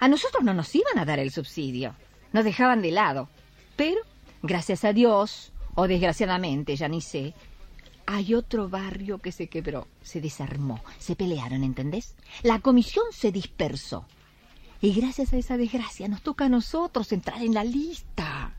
[0.02, 1.94] A nosotros no nos iban a dar el subsidio.
[2.32, 3.28] Nos dejaban de lado.
[3.76, 4.00] Pero,
[4.42, 7.34] gracias a Dios, o desgraciadamente, ya ni sé,
[8.04, 12.16] hay otro barrio que se quebró, se desarmó, se pelearon, ¿entendés?
[12.42, 14.04] La comisión se dispersó.
[14.80, 18.56] Y gracias a esa desgracia nos toca a nosotros entrar en la lista.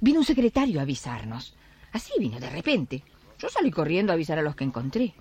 [0.00, 1.54] Vino un secretario a avisarnos.
[1.92, 3.04] Así vino de repente.
[3.38, 5.14] Yo salí corriendo a avisar a los que encontré.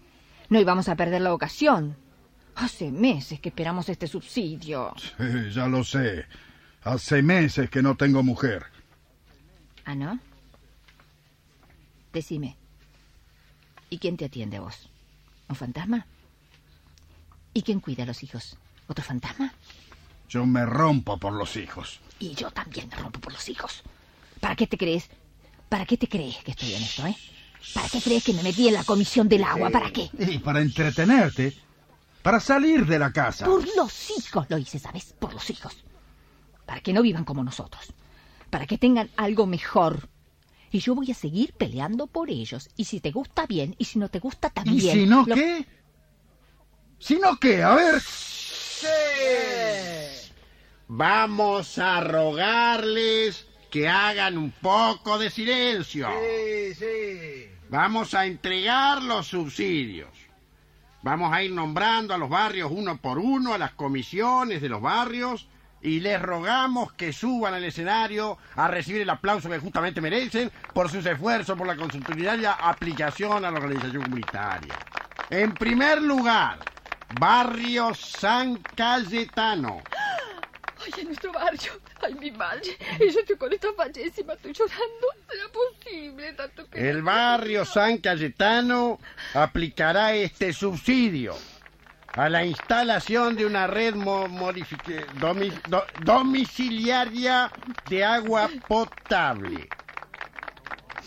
[0.50, 1.97] No íbamos a perder la ocasión.
[2.55, 4.93] Hace meses que esperamos este subsidio.
[4.97, 6.25] Sí, ya lo sé.
[6.83, 8.65] Hace meses que no tengo mujer.
[9.85, 10.19] ¿Ah, no?
[12.13, 12.57] Decime.
[13.89, 14.89] ¿Y quién te atiende a vos?
[15.49, 16.05] ¿Un fantasma?
[17.53, 18.57] ¿Y quién cuida a los hijos?
[18.87, 19.53] ¿Otro fantasma?
[20.29, 21.99] Yo me rompo por los hijos.
[22.19, 23.83] Y yo también me rompo por los hijos.
[24.39, 25.09] ¿Para qué te crees?
[25.67, 27.15] ¿Para qué te crees que estoy en esto, eh?
[27.73, 29.69] ¿Para qué crees que me metí en la comisión del agua?
[29.69, 30.09] ¿Para qué?
[30.19, 31.53] Y para entretenerte,
[32.21, 33.45] para salir de la casa.
[33.45, 35.13] Por los hijos lo hice, ¿sabes?
[35.17, 35.84] Por los hijos.
[36.65, 37.93] Para que no vivan como nosotros.
[38.49, 40.10] Para que tengan algo mejor.
[40.71, 42.69] Y yo voy a seguir peleando por ellos.
[42.77, 44.77] Y si te gusta bien, y si no te gusta también.
[44.77, 45.65] ¿Y si no Lo- qué?
[46.99, 47.63] ¿Si no qué?
[47.63, 48.01] A ver.
[50.88, 56.07] Vamos a rogarles que hagan un poco de silencio.
[56.10, 57.47] Sí, sí.
[57.69, 60.10] Vamos a entregar los subsidios.
[61.03, 64.81] Vamos a ir nombrando a los barrios uno por uno, a las comisiones de los
[64.81, 65.47] barrios,
[65.81, 70.89] y les rogamos que suban al escenario a recibir el aplauso que justamente merecen por
[70.89, 74.75] sus esfuerzos por la consultoría aplicación a la organización comunitaria.
[75.31, 76.59] En primer lugar,
[77.19, 79.81] Barrio San Cayetano.
[80.97, 81.71] Ay, nuestro barrio.
[82.03, 82.77] Ay, mi madre.
[82.99, 85.07] Yo estoy con esta fallísima, estoy llorando.
[85.29, 86.89] ¿Será posible tanto que...
[86.89, 88.99] El barrio San Cayetano
[89.33, 91.35] aplicará este subsidio
[92.13, 97.51] a la instalación de una red mo- modifique- domi- do- domiciliaria
[97.89, 99.69] de agua potable.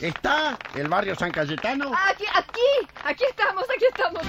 [0.01, 1.93] ¿Está el barrio San Cayetano?
[2.11, 4.23] Aquí, aquí, aquí estamos, aquí estamos.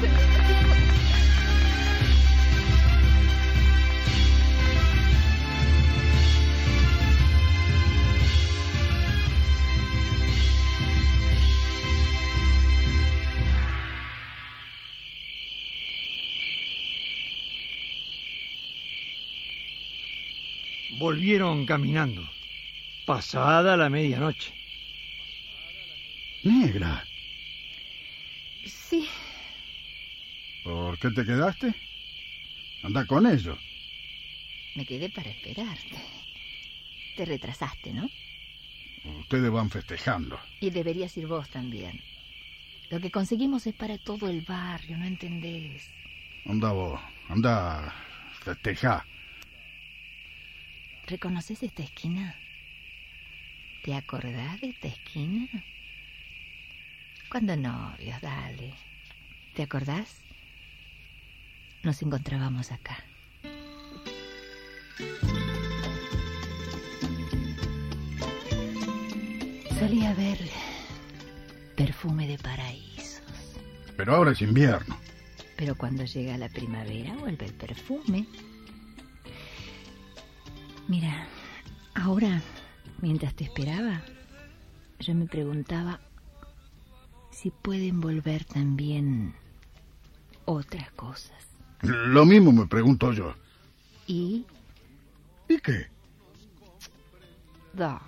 [21.06, 22.28] Volvieron caminando,
[23.06, 24.52] pasada la medianoche.
[26.44, 27.06] Negra,
[28.66, 29.08] Sí,
[30.64, 31.76] ¿por qué te quedaste?
[32.82, 33.56] Anda con ellos.
[34.76, 35.96] me quedé para esperarte.
[37.16, 38.10] Te retrasaste, ¿no?
[39.20, 40.40] Ustedes van festejando.
[40.60, 42.02] Y deberías ir vos también.
[42.90, 45.88] Lo que conseguimos es para todo el barrio, ¿no entendés?
[46.48, 47.00] Anda vos,
[47.30, 47.94] anda,
[48.44, 49.06] festeja.
[51.08, 52.36] ¿Reconoces esta esquina?
[53.84, 55.48] ¿Te acordás de esta esquina?
[57.30, 58.74] Cuando novios, dale.
[59.54, 60.22] ¿Te acordás?
[61.84, 62.98] Nos encontrábamos acá.
[69.78, 70.40] Solía ver
[71.76, 73.22] perfume de paraísos.
[73.96, 74.98] Pero ahora es invierno.
[75.56, 78.26] Pero cuando llega la primavera vuelve el perfume.
[80.88, 81.28] Mira,
[81.96, 82.42] ahora,
[83.02, 84.02] mientras te esperaba,
[85.00, 86.00] yo me preguntaba
[87.32, 89.34] si pueden volver también
[90.46, 91.36] otras cosas.
[91.82, 93.34] Lo mismo me pregunto yo.
[94.08, 94.46] Y,
[95.50, 95.88] ¿Y qué?
[97.74, 98.00] dale,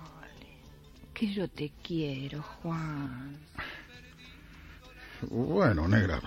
[1.12, 3.36] que yo te quiero, Juan.
[5.22, 6.20] Bueno, negra.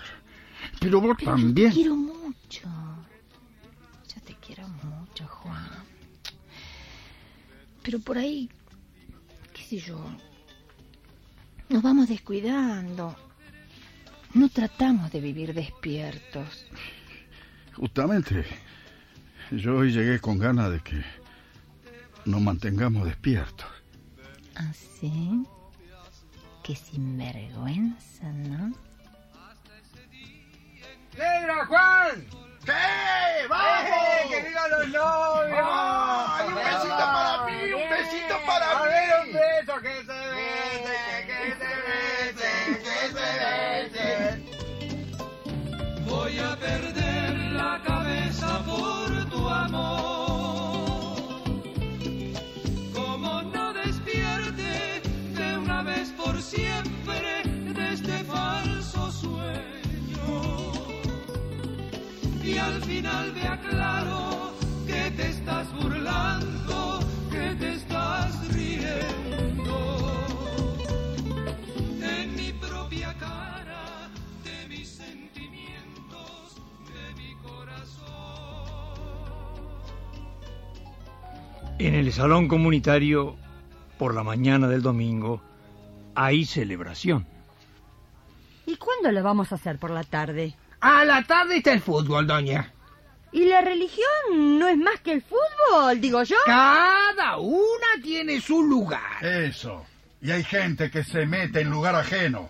[0.79, 1.55] Pero vos Pero también.
[1.55, 2.67] Yo te quiero mucho.
[4.13, 5.69] Yo te quiero mucho, Juan.
[7.83, 8.49] Pero por ahí,
[9.53, 9.99] qué sé yo,
[11.69, 13.15] nos vamos descuidando.
[14.33, 16.65] No tratamos de vivir despiertos.
[17.75, 18.45] Justamente,
[19.51, 21.03] yo hoy llegué con ganas de que
[22.25, 23.67] nos mantengamos despiertos.
[24.55, 25.43] ¿Así?
[26.63, 28.73] Qué sinvergüenza, ¿no?
[31.17, 32.25] ¡Negra, Juan!
[32.65, 33.47] ¡Sí!
[33.49, 33.89] ¡Vamos!
[33.89, 35.59] ¡Eh, ¡Que vivan los novios!
[35.63, 37.73] ¡Ay, un besito para mí!
[37.73, 38.89] ¡Un besito para A mí!
[38.91, 44.33] ver, un beso, que se besen, que se besen, que se besen.
[46.05, 51.15] Voy a perder la cabeza por tu amor.
[52.93, 55.01] Como no despierte
[55.39, 57.43] de una vez por siempre
[57.77, 60.29] de este falso sueño.
[62.43, 64.10] Y al final me aclaro
[82.11, 83.37] el salón comunitario,
[83.97, 85.41] por la mañana del domingo,
[86.13, 87.25] hay celebración.
[88.65, 90.53] ¿Y cuándo lo vamos a hacer por la tarde?
[90.81, 92.73] A la tarde está el fútbol, doña.
[93.31, 96.35] ¿Y la religión no es más que el fútbol, digo yo?
[96.45, 99.23] Cada una tiene su lugar.
[99.23, 99.85] Eso.
[100.21, 102.49] Y hay gente que se mete en lugar ajeno.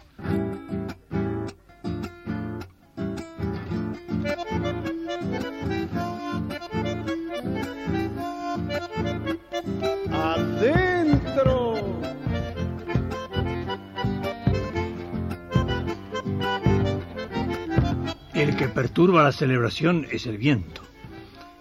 [18.81, 20.81] Perturba la celebración es el viento.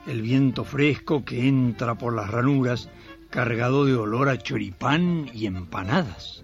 [0.07, 2.89] El viento fresco que entra por las ranuras
[3.29, 6.43] cargado de olor a choripán y empanadas.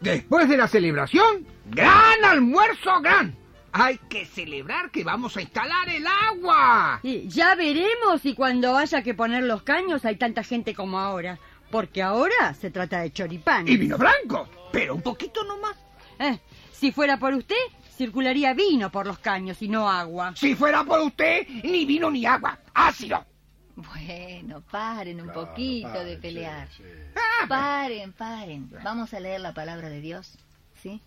[0.00, 3.36] Después de la celebración, gran almuerzo, gran.
[3.72, 7.00] Hay que celebrar que vamos a instalar el agua.
[7.02, 11.38] Y ya veremos si cuando haya que poner los caños hay tanta gente como ahora.
[11.70, 13.68] Porque ahora se trata de choripán.
[13.68, 15.76] Y vino blanco, pero un poquito nomás.
[16.18, 16.38] Eh,
[16.72, 17.56] si fuera por usted,
[17.98, 20.32] circularía vino por los caños y no agua.
[20.36, 22.58] Si fuera por usted, ni vino ni agua.
[22.72, 23.26] Ácido.
[23.74, 26.68] Bueno, paren un poquito de pelear.
[26.76, 26.82] sí,
[27.48, 28.70] Paren, paren.
[28.82, 30.36] Vamos a leer la palabra de Dios,
[30.82, 31.00] ¿sí?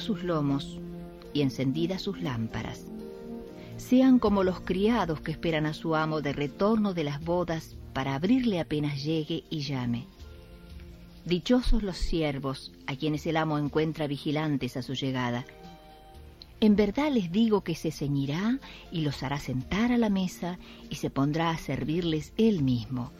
[0.00, 0.78] Sus lomos
[1.32, 2.86] y encendidas sus lámparas.
[3.76, 8.14] Sean como los criados que esperan a su amo de retorno de las bodas para
[8.14, 10.06] abrirle apenas llegue y llame.
[11.24, 15.44] Dichosos los siervos a quienes el amo encuentra vigilantes a su llegada.
[16.60, 18.58] En verdad les digo que se ceñirá
[18.90, 20.58] y los hará sentar a la mesa
[20.90, 23.12] y se pondrá a servirles él mismo.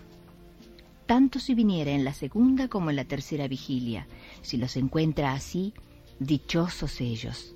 [1.06, 4.06] Tanto si viniera en la segunda como en la tercera vigilia,
[4.42, 5.72] si los encuentra así,
[6.18, 7.54] dichosos ellos.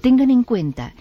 [0.00, 0.94] Tengan en cuenta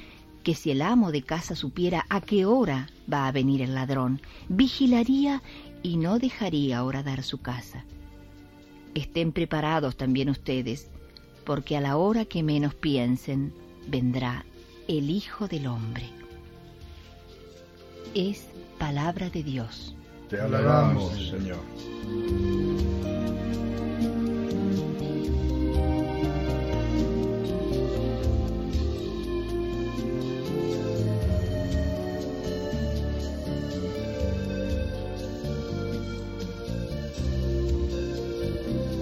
[0.44, 4.22] que si el amo de casa supiera a qué hora va a venir el ladrón,
[4.50, 5.42] vigilaría
[5.84, 7.86] y no dejaría horadar su casa.
[8.96, 10.90] Estén preparados también ustedes,
[11.46, 13.54] porque a la hora que menos piensen,
[13.88, 14.46] vendrá
[14.88, 16.10] el Hijo del Hombre.
[18.14, 19.96] Es palabra de Dios.
[20.30, 21.60] Te alabamos, Señor.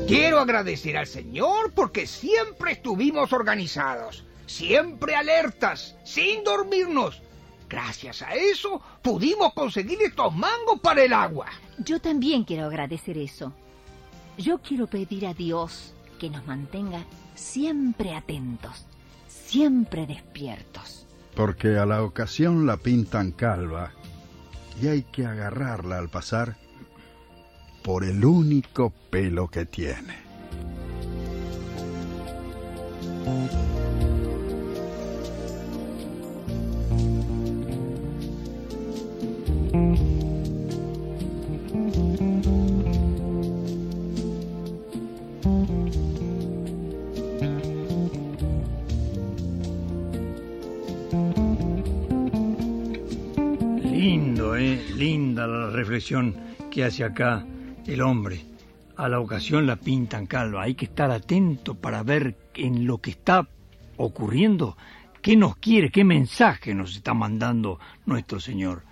[0.10, 7.22] Quiero agradecer al Señor porque siempre estuvimos organizados, siempre alertas, sin dormirnos.
[7.70, 11.45] Gracias a eso pudimos conseguir estos mangos para el agua.
[11.78, 13.53] Yo también quiero agradecer eso.
[14.36, 17.05] Yo quiero pedir a Dios que nos mantenga
[17.36, 18.88] siempre atentos,
[19.28, 21.05] siempre despiertos.
[21.36, 23.91] Porque a la ocasión la pintan calva
[24.82, 26.55] y hay que agarrarla al pasar
[27.82, 30.30] por el único pelo que tiene.
[53.84, 54.80] Lindo, ¿eh?
[54.95, 56.36] Linda la reflexión
[56.71, 57.45] que hace acá
[57.89, 58.45] el hombre.
[58.97, 60.63] A la ocasión la pintan calva.
[60.63, 63.47] Hay que estar atento para ver en lo que está
[63.97, 64.77] ocurriendo
[65.21, 68.83] qué nos quiere, qué mensaje nos está mandando nuestro Señor.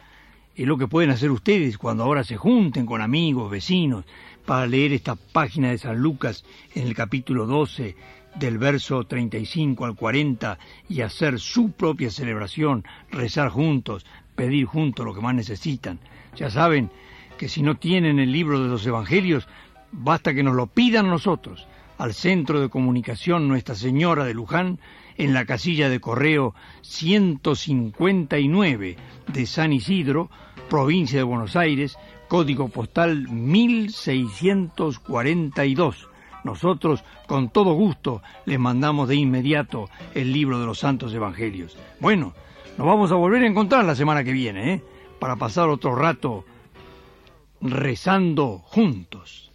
[0.55, 4.05] Es lo que pueden hacer ustedes cuando ahora se junten con amigos, vecinos,
[4.45, 6.43] para leer esta página de San Lucas
[6.73, 7.95] en el capítulo 12,
[8.35, 10.57] del verso 35 al 40,
[10.89, 15.99] y hacer su propia celebración, rezar juntos, pedir juntos lo que más necesitan.
[16.35, 16.89] Ya saben
[17.37, 19.47] que si no tienen el libro de los Evangelios,
[19.91, 21.67] basta que nos lo pidan nosotros
[21.97, 24.79] al Centro de Comunicación Nuestra Señora de Luján,
[25.17, 28.97] en la casilla de correo 159
[29.33, 30.29] de San Isidro,
[30.69, 36.09] provincia de Buenos Aires, código postal 1642.
[36.43, 41.75] Nosotros, con todo gusto, les mandamos de inmediato el libro de los Santos Evangelios.
[41.99, 42.35] Bueno,
[42.77, 44.83] nos vamos a volver a encontrar la semana que viene, ¿eh?
[45.19, 46.45] Para pasar otro rato
[47.61, 49.46] rezando juntos.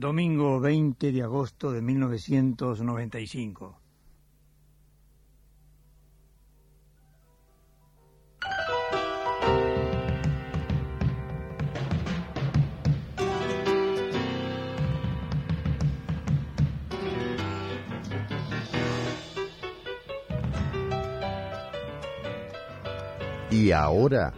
[0.00, 3.78] Domingo 20 de agosto de 1995.
[23.50, 24.32] Y ahora,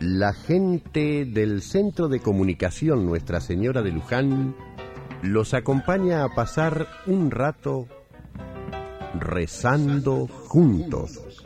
[0.00, 4.54] la gente del Centro de Comunicación Nuestra Señora de Luján
[5.22, 7.88] los acompaña a pasar un rato
[9.18, 11.44] rezando juntos.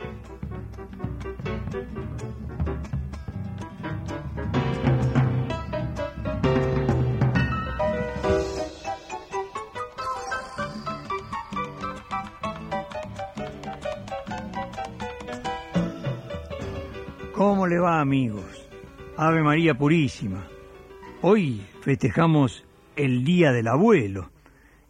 [17.33, 18.69] ¿Cómo le va, amigos?
[19.17, 20.47] Ave María Purísima.
[21.23, 22.63] Hoy festejamos
[22.95, 24.29] el Día del Abuelo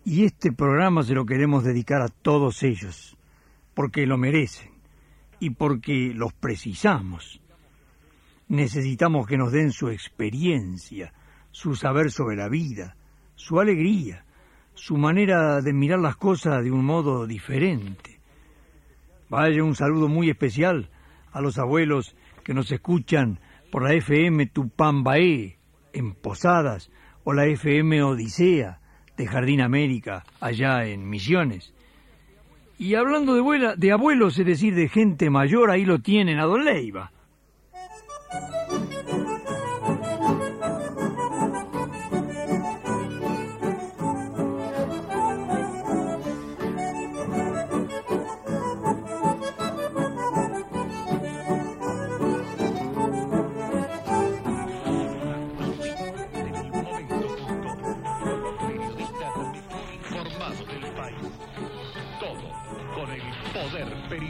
[0.04, 3.16] y este programa se lo queremos dedicar a todos ellos,
[3.74, 4.72] porque lo merecen
[5.40, 7.40] y porque los precisamos.
[8.50, 11.14] Necesitamos que nos den su experiencia,
[11.52, 12.98] su saber sobre la vida,
[13.36, 14.26] su alegría,
[14.74, 18.20] su manera de mirar las cosas de un modo diferente.
[19.30, 20.90] Vaya un saludo muy especial
[21.32, 23.40] a los abuelos que nos escuchan
[23.72, 25.58] por la FM Tupambaé,
[25.94, 26.92] en Posadas,
[27.24, 28.80] o la FM Odisea,
[29.18, 31.74] de Jardín América, allá en Misiones.
[32.78, 36.66] Y hablando de, de abuelos, es decir, de gente mayor, ahí lo tienen a Don
[36.66, 37.12] Leiva.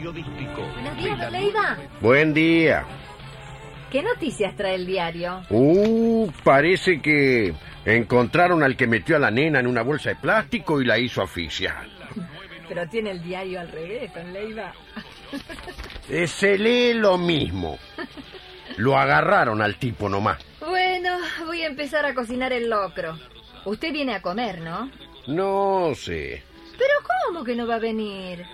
[0.04, 0.62] Periodístico.
[0.74, 1.78] Buenos días, don Leiva.
[2.00, 2.84] Buen día.
[3.90, 5.42] ¿Qué noticias trae el diario?
[5.50, 10.80] Uh, parece que encontraron al que metió a la nena en una bolsa de plástico
[10.80, 11.90] y la hizo oficial.
[12.68, 14.72] Pero tiene el diario al revés, don Leiva.
[16.08, 17.78] Eh, se lee lo mismo.
[18.76, 20.38] Lo agarraron al tipo nomás.
[20.60, 23.18] Bueno, voy a empezar a cocinar el locro.
[23.64, 24.90] Usted viene a comer, ¿no?
[25.26, 26.42] No sé.
[26.76, 26.94] ¿Pero
[27.26, 28.44] cómo que no va a venir?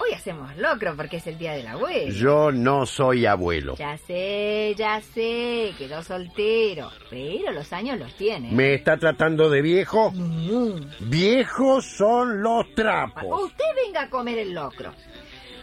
[0.00, 2.12] Hoy hacemos locro porque es el día del abuelo.
[2.12, 3.76] Yo no soy abuelo.
[3.76, 8.50] Ya sé, ya sé, quedó soltero, pero los años los tiene.
[8.52, 10.12] ¿Me está tratando de viejo?
[10.12, 11.10] Mm.
[11.10, 13.44] Viejos son los trapos.
[13.44, 14.92] Usted venga a comer el locro.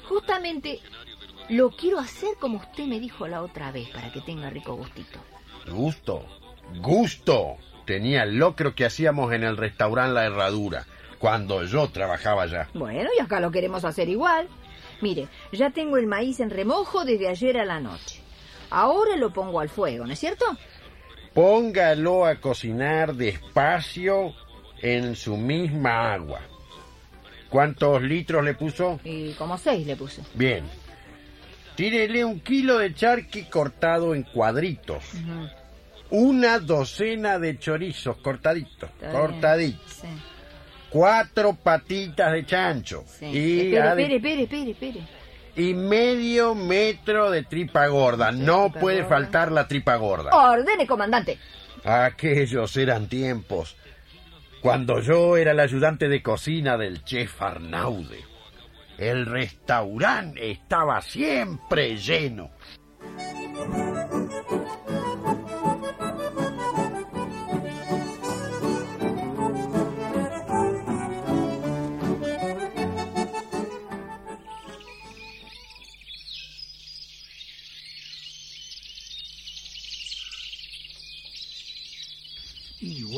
[0.08, 0.80] Justamente
[1.50, 5.20] lo quiero hacer como usted me dijo la otra vez, para que tenga rico gustito.
[5.68, 6.26] Gusto.
[6.82, 7.58] Gusto.
[7.86, 10.88] Tenía el locro que hacíamos en el restaurante La Herradura,
[11.20, 12.70] cuando yo trabajaba allá.
[12.74, 14.47] Bueno, y acá lo queremos hacer igual.
[15.01, 18.22] Mire, ya tengo el maíz en remojo desde ayer a la noche.
[18.70, 20.45] Ahora lo pongo al fuego, ¿no es cierto?
[21.34, 24.34] Póngalo a cocinar despacio
[24.82, 26.41] en su misma agua.
[27.49, 28.99] ¿Cuántos litros le puso?
[29.03, 30.22] Y como seis le puse.
[30.34, 30.66] Bien.
[31.76, 35.03] Tírele un kilo de charqui cortado en cuadritos.
[36.09, 38.89] Una docena de chorizos cortaditos.
[38.89, 39.22] Está bien.
[39.22, 39.91] cortaditos.
[39.91, 40.07] Sí,
[40.96, 43.04] Cuatro patitas de chancho.
[43.06, 43.26] sí.
[43.26, 45.08] Y, Espere, espere, espere, espere, espere.
[45.58, 48.32] y medio metro de tripa gorda.
[48.32, 49.10] No tripa puede gorda.
[49.10, 50.30] faltar la tripa gorda.
[50.32, 51.38] Ordene, comandante.
[51.84, 53.76] Aquellos eran tiempos
[54.62, 58.24] cuando yo era el ayudante de cocina del chef Arnaude.
[58.98, 62.52] El restaurante estaba siempre lleno.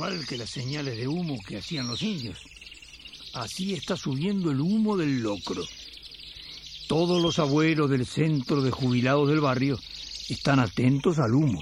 [0.08, 2.38] Igual que las señales de humo que hacían los indios.
[3.34, 5.66] Así está subiendo el humo del locro.
[6.88, 9.78] Todos los abuelos del centro de jubilados del barrio
[10.30, 11.62] están atentos al humo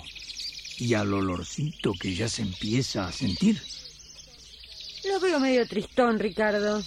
[0.78, 3.60] y al olorcito que ya se empieza a sentir.
[5.06, 6.84] Lo veo medio tristón, Ricardo.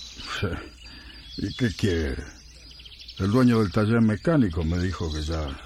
[1.38, 2.22] ¿Y qué quiere?
[3.18, 5.60] El dueño del taller mecánico me dijo que ya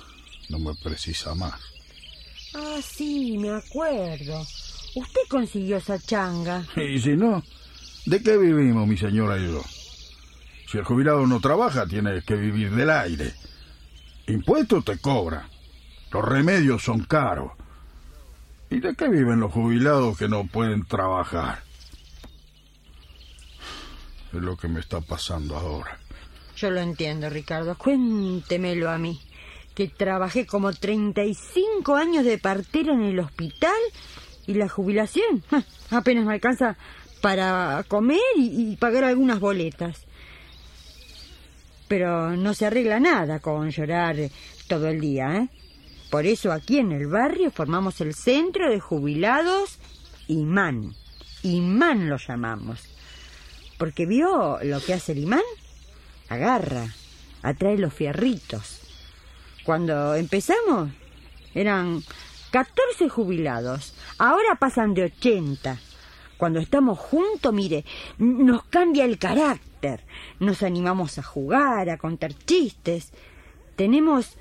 [0.48, 1.60] no me precisa más.
[2.54, 4.46] Ah, sí, me acuerdo.
[4.94, 6.64] Usted consiguió esa changa.
[6.76, 7.42] Y si no,
[8.06, 9.62] ¿de qué vivimos mi señora y yo?
[10.70, 13.34] Si el jubilado no trabaja, tiene que vivir del aire.
[14.26, 15.48] Impuestos te cobra.
[16.10, 17.52] Los remedios son caros.
[18.70, 21.62] ¿Y de qué viven los jubilados que no pueden trabajar?
[24.32, 25.98] Es lo que me está pasando ahora.
[26.56, 27.76] Yo lo entiendo, Ricardo.
[27.76, 29.20] Cuéntemelo a mí.
[29.74, 33.74] Que trabajé como 35 años de partera en el hospital
[34.46, 35.42] y la jubilación
[35.90, 36.76] apenas me alcanza
[37.20, 40.06] para comer y, y pagar algunas boletas.
[41.88, 44.16] Pero no se arregla nada con llorar
[44.66, 45.48] todo el día, ¿eh?
[46.10, 49.78] Por eso aquí en el barrio formamos el centro de jubilados
[50.28, 50.94] Imán.
[51.42, 52.80] Imán lo llamamos.
[53.78, 55.40] Porque vio lo que hace el imán.
[56.28, 56.86] Agarra,
[57.42, 58.80] atrae los fierritos.
[59.64, 60.90] Cuando empezamos
[61.54, 62.02] eran
[62.52, 63.94] 14 jubilados.
[64.18, 65.78] Ahora pasan de 80.
[66.36, 67.84] Cuando estamos juntos, mire,
[68.18, 70.04] nos cambia el carácter.
[70.38, 73.12] Nos animamos a jugar, a contar chistes.
[73.74, 74.36] Tenemos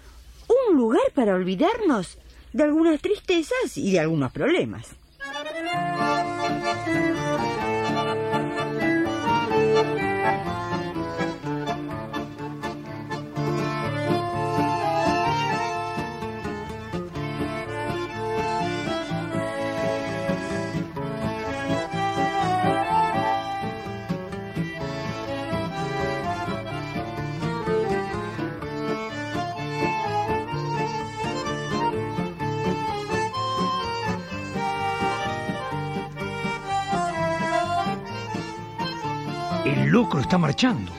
[0.70, 2.18] un lugar para olvidarnos
[2.52, 4.90] de algunas tristezas y de algunos problemas.
[39.66, 40.92] El locro está marchando.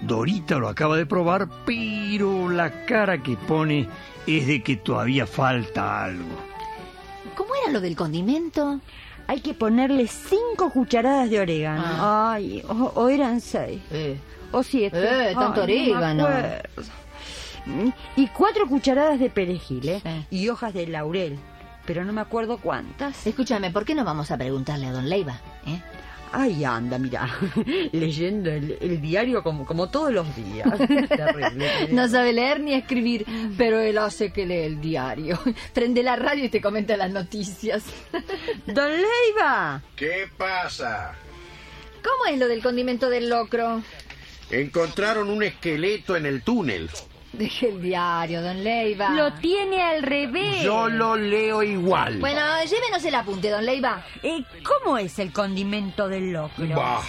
[0.00, 3.88] Dorita lo acaba de probar, pero la cara que pone
[4.26, 6.36] es de que todavía falta algo.
[7.36, 8.80] ¿Cómo era lo del condimento?
[9.26, 11.84] Hay que ponerle cinco cucharadas de orégano.
[11.84, 12.32] Ah.
[12.32, 13.80] Ay, o, o eran seis.
[14.50, 15.30] O siete.
[15.30, 16.28] Eh, tanto Ay, no me orégano.
[18.16, 20.26] Y cuatro cucharadas de perejil, ¿eh?
[20.30, 21.38] Y hojas de laurel.
[21.86, 23.26] Pero no me acuerdo cuántas.
[23.26, 25.38] Escúchame, ¿por qué no vamos a preguntarle a don Leiva?
[25.66, 25.80] ¿eh?
[26.32, 27.28] Ay, anda, mira,
[27.92, 30.68] leyendo el, el diario como, como todos los días.
[31.08, 31.88] Terrible.
[31.90, 33.26] No sabe leer ni escribir,
[33.58, 35.38] pero él hace que lee el diario.
[35.74, 37.82] Prende la radio y te comenta las noticias.
[38.66, 39.82] Don Leiva.
[39.96, 41.14] ¿Qué pasa?
[42.02, 43.82] ¿Cómo es lo del condimento del locro?
[44.50, 46.88] Encontraron un esqueleto en el túnel.
[47.32, 49.10] Deje el diario, don Leiva.
[49.10, 50.62] Lo tiene al revés.
[50.62, 52.18] Yo lo leo igual.
[52.18, 54.04] Bueno, llévenos el apunte, don Leiva.
[54.22, 56.66] Eh, ¿Cómo es el condimento del locro?
[56.74, 57.02] Bah,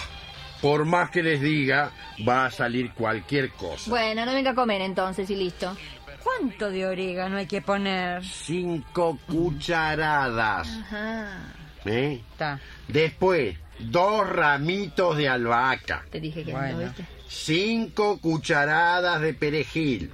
[0.60, 1.90] por más que les diga,
[2.26, 3.90] va a salir cualquier cosa.
[3.90, 5.76] Bueno, no venga a comer entonces y listo.
[6.22, 8.24] ¿Cuánto de orégano hay que poner?
[8.24, 10.68] Cinco cucharadas.
[10.68, 11.38] Ajá.
[11.84, 12.20] ¿eh?
[12.30, 12.60] Está.
[12.86, 16.04] Después, dos ramitos de albahaca.
[16.12, 16.78] Te dije que Bueno.
[16.78, 17.04] no, ¿viste?
[17.32, 20.12] Cinco cucharadas de perejil.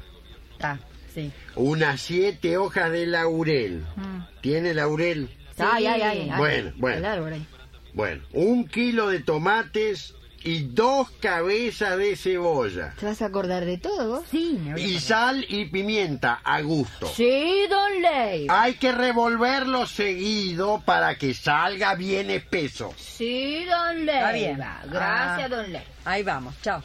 [0.52, 0.78] Está,
[1.12, 1.32] sí.
[1.56, 3.84] Unas siete hojas de laurel.
[3.96, 4.20] Mm.
[4.40, 5.28] ¿Tiene laurel?
[5.58, 6.38] Ay, ay, ay, ay.
[6.38, 6.98] Bueno, bueno.
[6.98, 7.46] El árbol ahí.
[7.92, 10.14] Bueno, un kilo de tomates
[10.44, 12.94] y dos cabezas de cebolla.
[13.00, 14.24] ¿Te vas a acordar de todo vos?
[14.30, 17.08] Sí, me voy a Y sal y pimienta a gusto.
[17.08, 18.62] Sí, don Leiva.
[18.62, 22.94] Hay que revolverlo seguido para que salga bien espeso.
[22.96, 24.20] Sí, don Leiva.
[24.20, 24.56] Está bien.
[24.92, 25.48] Gracias, Ah.
[25.48, 25.86] don Leiva.
[26.04, 26.80] Ahí vamos, chao.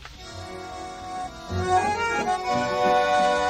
[1.49, 3.42] Thank you.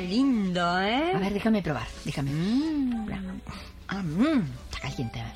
[0.00, 1.12] Lindo, ¿eh?
[1.14, 2.30] A ver, déjame probar, déjame.
[3.88, 5.32] Ah, mm, está caliente, a ver.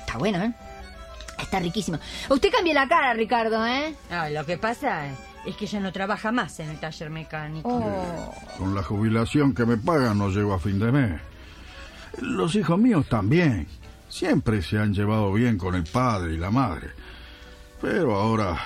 [0.00, 0.52] Está bueno, ¿eh?
[1.38, 1.98] Está riquísimo.
[2.28, 3.94] Usted cambie la cara, Ricardo, ¿eh?
[4.10, 5.06] Ah, lo que pasa
[5.44, 7.68] es que ya no trabaja más en el taller mecánico.
[7.68, 8.34] Oh.
[8.58, 11.20] Con la jubilación que me pagan no llego a fin de mes.
[12.20, 13.66] Los hijos míos también.
[14.08, 16.90] Siempre se han llevado bien con el padre y la madre.
[17.80, 18.60] Pero ahora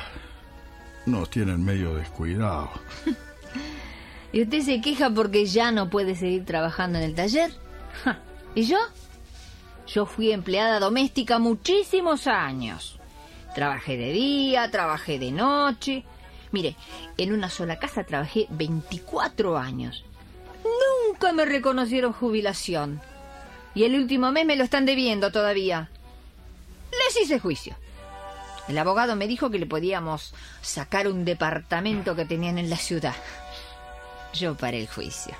[1.06, 2.70] nos tienen medio descuidados.
[4.36, 7.50] ¿Y usted se queja porque ya no puede seguir trabajando en el taller?
[8.54, 8.76] ¿Y yo?
[9.86, 12.98] Yo fui empleada doméstica muchísimos años.
[13.54, 16.04] Trabajé de día, trabajé de noche.
[16.52, 16.76] Mire,
[17.16, 20.04] en una sola casa trabajé 24 años.
[21.08, 23.00] Nunca me reconocieron jubilación.
[23.74, 25.88] Y el último mes me lo están debiendo todavía.
[26.92, 27.74] Les hice juicio.
[28.68, 33.14] El abogado me dijo que le podíamos sacar un departamento que tenían en la ciudad.
[34.32, 35.34] Yo paré el juicio.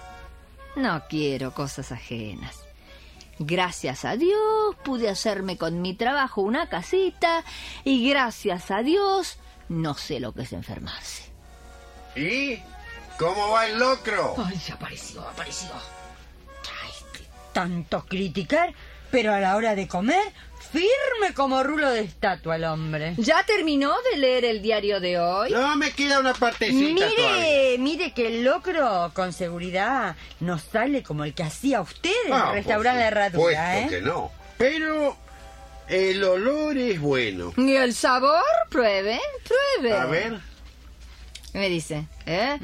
[0.76, 2.60] No quiero cosas ajenas.
[3.38, 7.44] Gracias a Dios pude hacerme con mi trabajo una casita
[7.84, 11.24] y gracias a Dios no sé lo que es enfermarse.
[12.14, 12.58] ¿Y
[13.18, 14.34] cómo va el locro?
[14.38, 15.70] Ay, apareció, apareció.
[17.52, 18.74] tanto criticar,
[19.10, 20.32] pero a la hora de comer,
[20.66, 23.14] firme como rulo de estatua el hombre.
[23.18, 25.50] ¿Ya terminó de leer el diario de hoy?
[25.52, 27.78] No, me queda una partecita Mire, todavía.
[27.78, 32.46] mire que el locro con seguridad no sale como el que hacía usted en Ah,
[32.50, 33.86] el restaurante de Herradura, ¿eh?
[33.88, 34.30] que no.
[34.58, 35.16] Pero
[35.88, 37.52] el olor es bueno.
[37.56, 38.42] ¿Y el sabor?
[38.70, 39.20] Pruebe,
[39.78, 39.96] pruebe.
[39.96, 40.38] A ver.
[41.52, 42.06] ¿Qué me dice?
[42.26, 42.58] ¿Eh?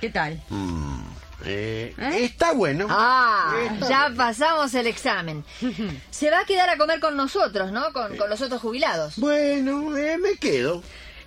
[0.00, 0.40] ¿Qué tal?
[0.48, 1.02] Mm,
[1.44, 2.86] eh, Está bueno.
[2.90, 4.16] Ah, Está ya bueno.
[4.16, 5.44] pasamos el examen.
[6.10, 7.92] Se va a quedar a comer con nosotros, ¿no?
[7.92, 9.16] Con, con los otros jubilados.
[9.18, 10.82] Bueno, eh, me quedo.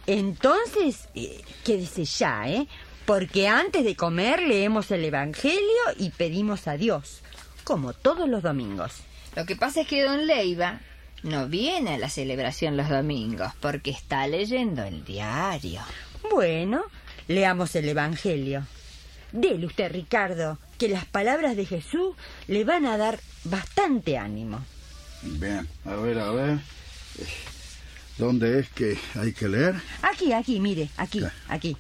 [0.07, 2.68] Entonces, eh, quédese ya, ¿eh?
[3.05, 5.59] Porque antes de comer leemos el Evangelio
[5.97, 7.22] y pedimos a Dios,
[7.63, 8.93] como todos los domingos.
[9.36, 10.80] Lo que pasa es que don Leiva
[11.24, 15.82] no viene a la celebración los domingos porque está leyendo el diario.
[16.32, 16.84] Bueno,
[17.28, 18.66] leamos el Evangelio.
[19.36, 22.15] Dele usted, Ricardo, que las palabras de Jesús
[22.47, 24.63] le van a dar bastante ánimo.
[25.21, 26.59] Bien, a ver, a ver.
[28.17, 29.75] ¿Dónde es que hay que leer?
[30.01, 31.75] Aquí, aquí, mire, aquí, aquí.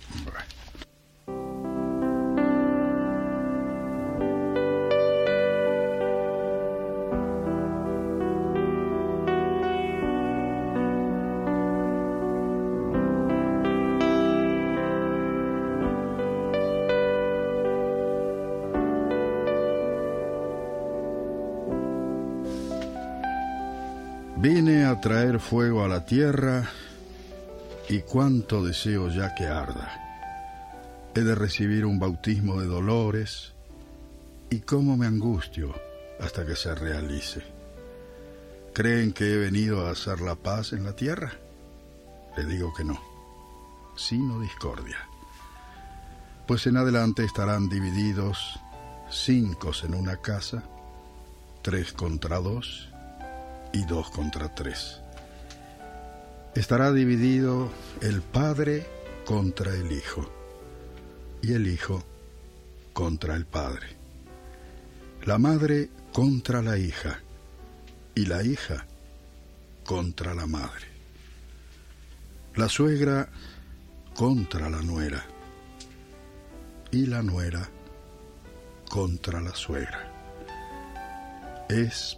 [25.05, 26.67] Traer fuego a la tierra
[27.87, 30.01] y cuánto deseo ya que arda.
[31.13, 33.53] He de recibir un bautismo de dolores
[34.49, 35.75] y cómo me angustio
[36.19, 37.43] hasta que se realice.
[38.73, 41.33] ¿Creen que he venido a hacer la paz en la tierra?
[42.35, 42.99] Le digo que no,
[43.95, 44.97] sino discordia.
[46.47, 48.59] Pues en adelante estarán divididos
[49.11, 50.63] cinco en una casa,
[51.61, 52.89] tres contra dos
[53.75, 55.01] y dos contra tres.
[56.55, 57.69] Estará dividido
[58.01, 58.87] el Padre
[59.25, 60.31] contra el Hijo
[61.41, 62.01] y el Hijo
[62.93, 63.97] contra el Padre.
[65.25, 67.19] La madre contra la hija
[68.15, 68.85] y la hija
[69.83, 70.87] contra la madre.
[72.55, 73.27] La suegra
[74.15, 75.25] contra la nuera
[76.91, 77.67] y la nuera
[78.87, 80.09] contra la suegra.
[81.67, 82.17] Es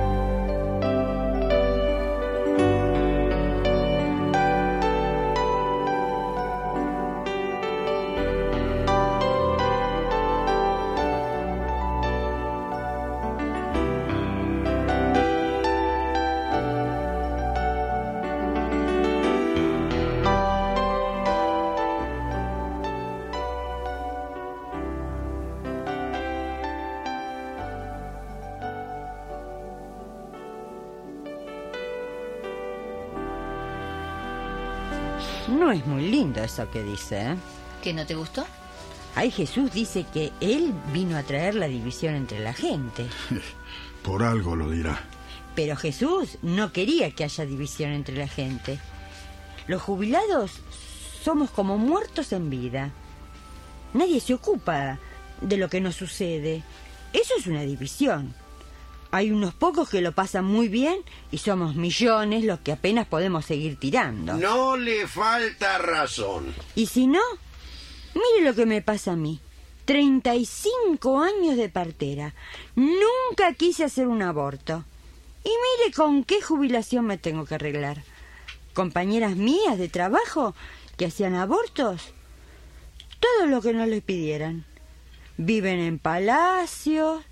[36.51, 37.35] Eso que dice, ¿eh?
[37.81, 38.45] ¿Que no te gustó?
[39.15, 43.07] Ay, Jesús dice que Él vino a traer la división entre la gente.
[44.03, 45.01] Por algo lo dirá.
[45.55, 48.79] Pero Jesús no quería que haya división entre la gente.
[49.67, 50.51] Los jubilados
[51.23, 52.91] somos como muertos en vida.
[53.93, 54.99] Nadie se ocupa
[55.39, 56.63] de lo que nos sucede.
[57.13, 58.33] Eso es una división.
[59.11, 60.99] Hay unos pocos que lo pasan muy bien
[61.31, 64.35] y somos millones los que apenas podemos seguir tirando.
[64.35, 66.53] No le falta razón.
[66.75, 67.21] Y si no,
[68.13, 69.41] mire lo que me pasa a mí.
[69.83, 72.33] 35 años de partera.
[72.75, 74.85] Nunca quise hacer un aborto.
[75.43, 78.03] Y mire con qué jubilación me tengo que arreglar.
[78.73, 80.55] Compañeras mías de trabajo
[80.97, 82.13] que hacían abortos.
[83.19, 84.65] Todo lo que no les pidieran.
[85.37, 87.23] Viven en palacios,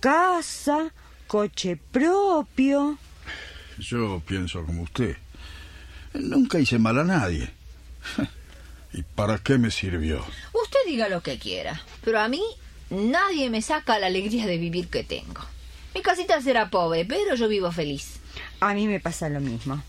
[0.00, 0.92] casa,
[1.26, 2.98] coche propio.
[3.78, 5.16] Yo pienso como usted.
[6.14, 7.50] Nunca hice mal a nadie.
[8.92, 10.24] ¿Y para qué me sirvió?
[10.52, 12.42] Usted diga lo que quiera, pero a mí
[12.90, 15.42] nadie me saca la alegría de vivir que tengo.
[15.94, 18.20] Mi casita será pobre, pero yo vivo feliz.
[18.60, 19.82] A mí me pasa lo mismo.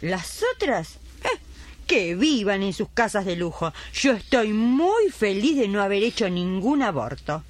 [0.00, 1.38] Las otras, eh,
[1.86, 3.72] que vivan en sus casas de lujo.
[3.92, 7.42] Yo estoy muy feliz de no haber hecho ningún aborto.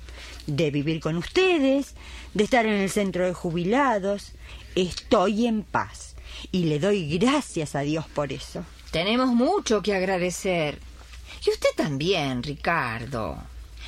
[0.46, 1.94] De vivir con ustedes,
[2.34, 4.32] de estar en el centro de jubilados.
[4.74, 6.16] Estoy en paz
[6.52, 8.64] y le doy gracias a Dios por eso.
[8.90, 10.78] Tenemos mucho que agradecer.
[11.46, 13.36] Y usted también, Ricardo.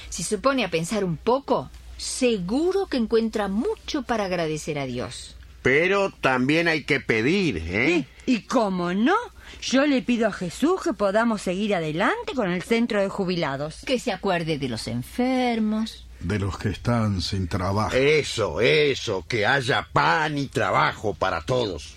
[0.09, 5.37] Si se pone a pensar un poco, seguro que encuentra mucho para agradecer a Dios.
[5.63, 8.07] Pero también hay que pedir, ¿eh?
[8.27, 9.17] ¿Y cómo no?
[9.61, 13.83] Yo le pido a Jesús que podamos seguir adelante con el centro de jubilados.
[13.87, 16.08] Que se acuerde de los enfermos.
[16.21, 17.95] De los que están sin trabajo.
[17.95, 21.95] Eso, eso, que haya pan y trabajo para todos.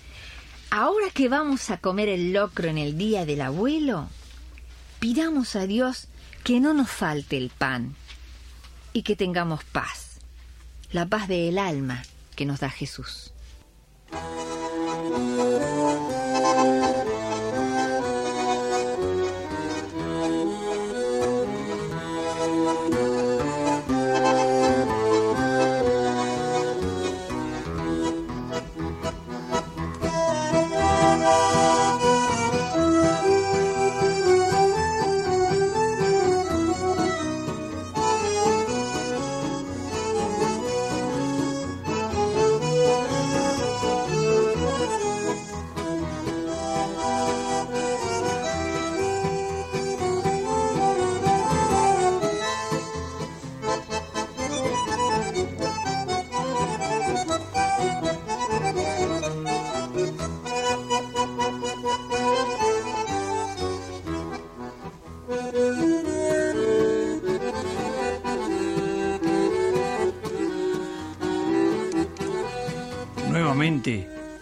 [0.70, 4.08] Ahora que vamos a comer el locro en el día del abuelo,
[5.00, 6.08] pidamos a Dios
[6.44, 7.94] que no nos falte el pan
[8.92, 10.18] y que tengamos paz,
[10.92, 12.02] la paz del alma
[12.36, 13.32] que nos da Jesús.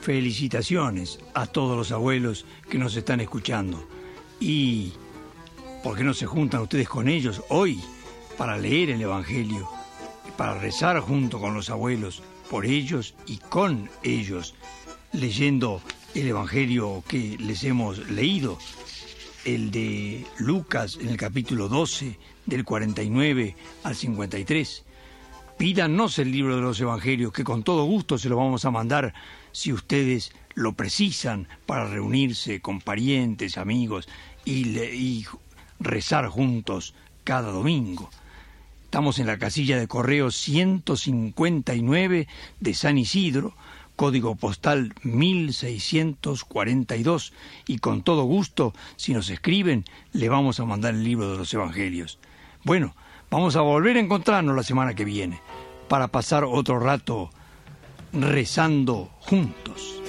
[0.01, 3.87] Felicitaciones a todos los abuelos que nos están escuchando.
[4.41, 4.93] Y,
[5.83, 7.81] ¿por qué no se juntan ustedes con ellos hoy
[8.37, 9.69] para leer el Evangelio?
[10.37, 14.55] Para rezar junto con los abuelos, por ellos y con ellos,
[15.13, 15.81] leyendo
[16.15, 18.59] el Evangelio que les hemos leído,
[19.45, 24.85] el de Lucas en el capítulo 12, del 49 al 53.
[25.59, 29.13] Pídanos el libro de los Evangelios, que con todo gusto se lo vamos a mandar
[29.53, 34.09] si ustedes lo precisan para reunirse con parientes, amigos
[34.45, 35.25] y, le-
[35.79, 36.95] rezar juntos
[37.25, 38.11] cada domingo.
[38.85, 42.27] Estamos en la casilla de correo 159
[42.59, 43.55] de San Isidro,
[43.97, 47.33] código postal 1642,
[47.67, 51.53] y con todo gusto, si nos escriben, le vamos a mandar el libro de los
[51.55, 52.19] Evangelios.
[52.65, 52.95] Bueno,
[53.31, 55.41] vamos a volver a encontrarnos la semana que viene
[55.89, 57.31] para pasar otro rato
[58.13, 60.01] rezando juntos.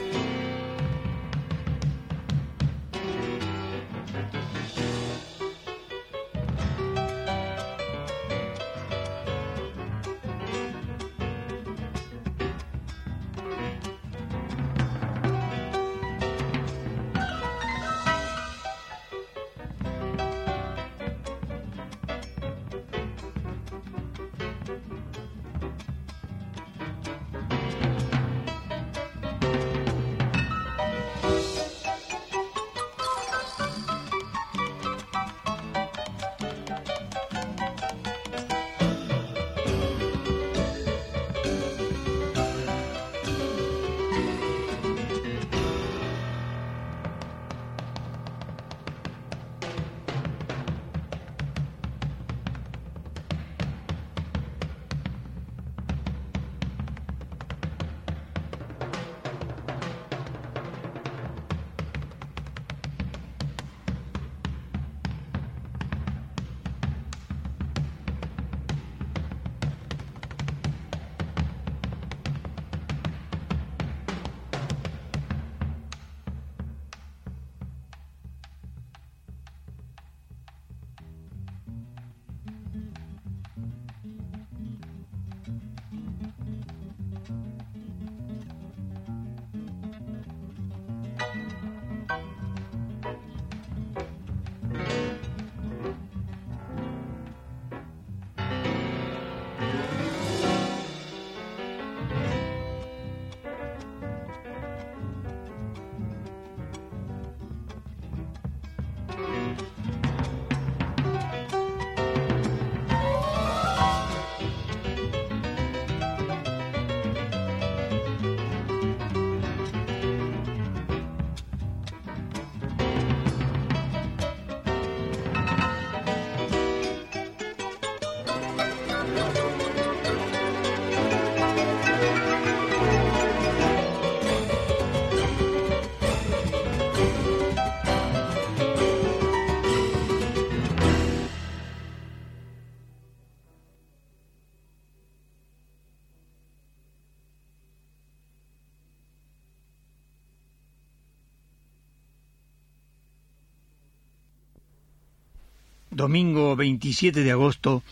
[156.01, 157.83] Domingo 27 de agosto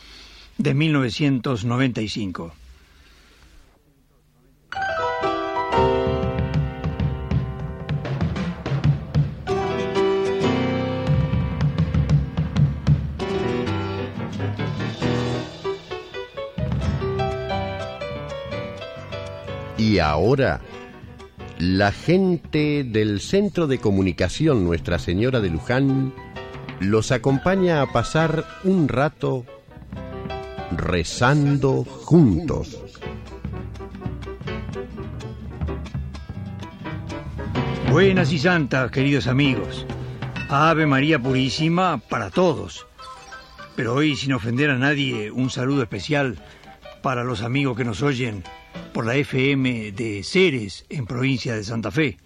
[0.58, 2.52] de 1995.
[19.78, 20.62] Y ahora,
[21.60, 26.12] la gente del Centro de Comunicación Nuestra Señora de Luján
[26.80, 29.46] los acompaña a pasar un rato
[30.72, 32.82] rezando juntos.
[37.92, 39.86] Buenas y santas, queridos amigos.
[40.48, 42.86] Ave María Purísima para todos.
[43.76, 46.38] Pero hoy, sin ofender a nadie, un saludo especial
[47.02, 48.44] para los amigos que nos oyen
[48.94, 52.18] por la FM de Ceres, en provincia de Santa Fe.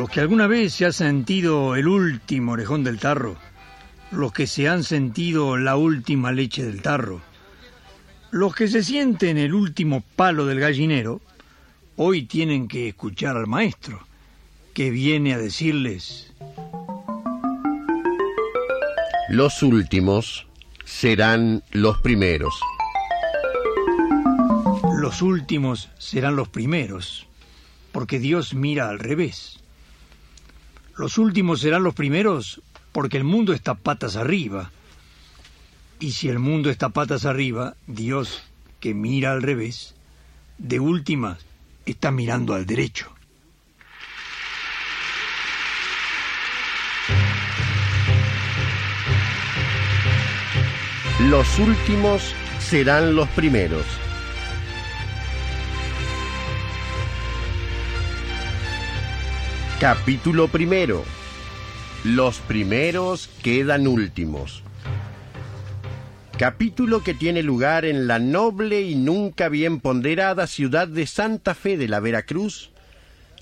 [0.00, 3.36] Los que alguna vez se ha sentido el último orejón del tarro,
[4.10, 7.20] los que se han sentido la última leche del tarro,
[8.30, 11.20] los que se sienten el último palo del gallinero,
[11.96, 14.00] hoy tienen que escuchar al maestro,
[14.72, 16.32] que viene a decirles...
[19.28, 20.46] Los últimos
[20.86, 22.58] serán los primeros.
[24.98, 27.26] Los últimos serán los primeros,
[27.92, 29.59] porque Dios mira al revés.
[31.00, 32.60] Los últimos serán los primeros
[32.92, 34.70] porque el mundo está patas arriba.
[35.98, 38.42] Y si el mundo está patas arriba, Dios,
[38.80, 39.94] que mira al revés,
[40.58, 41.38] de última
[41.86, 43.10] está mirando al derecho.
[51.30, 53.86] Los últimos serán los primeros.
[59.80, 61.02] Capítulo primero.
[62.04, 64.62] Los primeros quedan últimos.
[66.38, 71.78] Capítulo que tiene lugar en la noble y nunca bien ponderada ciudad de Santa Fe
[71.78, 72.72] de la Veracruz,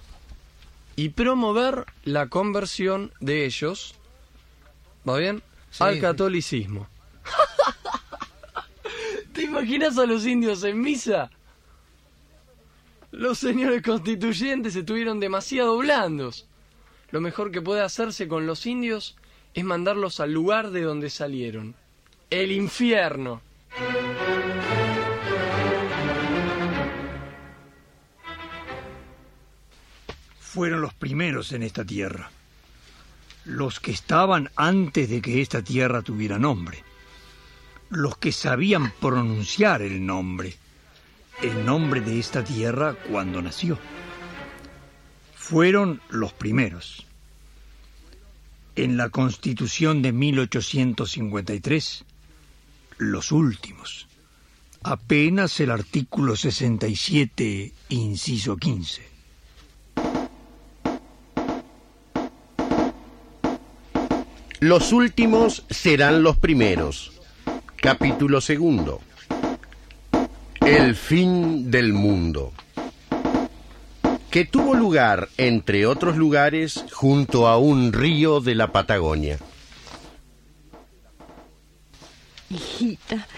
[0.96, 3.94] Y promover la conversión de ellos,
[5.08, 5.42] ¿va bien?
[5.80, 6.86] Al catolicismo.
[9.32, 11.30] ¿Te imaginas a los indios en misa?
[13.10, 16.46] Los señores constituyentes estuvieron demasiado blandos.
[17.10, 19.16] Lo mejor que puede hacerse con los indios
[19.54, 21.74] es mandarlos al lugar de donde salieron.
[22.30, 23.40] El infierno.
[30.54, 32.30] Fueron los primeros en esta tierra.
[33.44, 36.84] Los que estaban antes de que esta tierra tuviera nombre.
[37.90, 40.54] Los que sabían pronunciar el nombre.
[41.42, 43.80] El nombre de esta tierra cuando nació.
[45.34, 47.04] Fueron los primeros.
[48.76, 52.04] En la Constitución de 1853,
[52.98, 54.06] los últimos.
[54.84, 59.13] Apenas el artículo 67, inciso 15.
[64.64, 67.12] Los últimos serán los primeros.
[67.76, 69.02] Capítulo segundo.
[70.62, 72.54] El fin del mundo.
[74.30, 79.38] Que tuvo lugar, entre otros lugares, junto a un río de la Patagonia.
[82.48, 83.28] Hijita,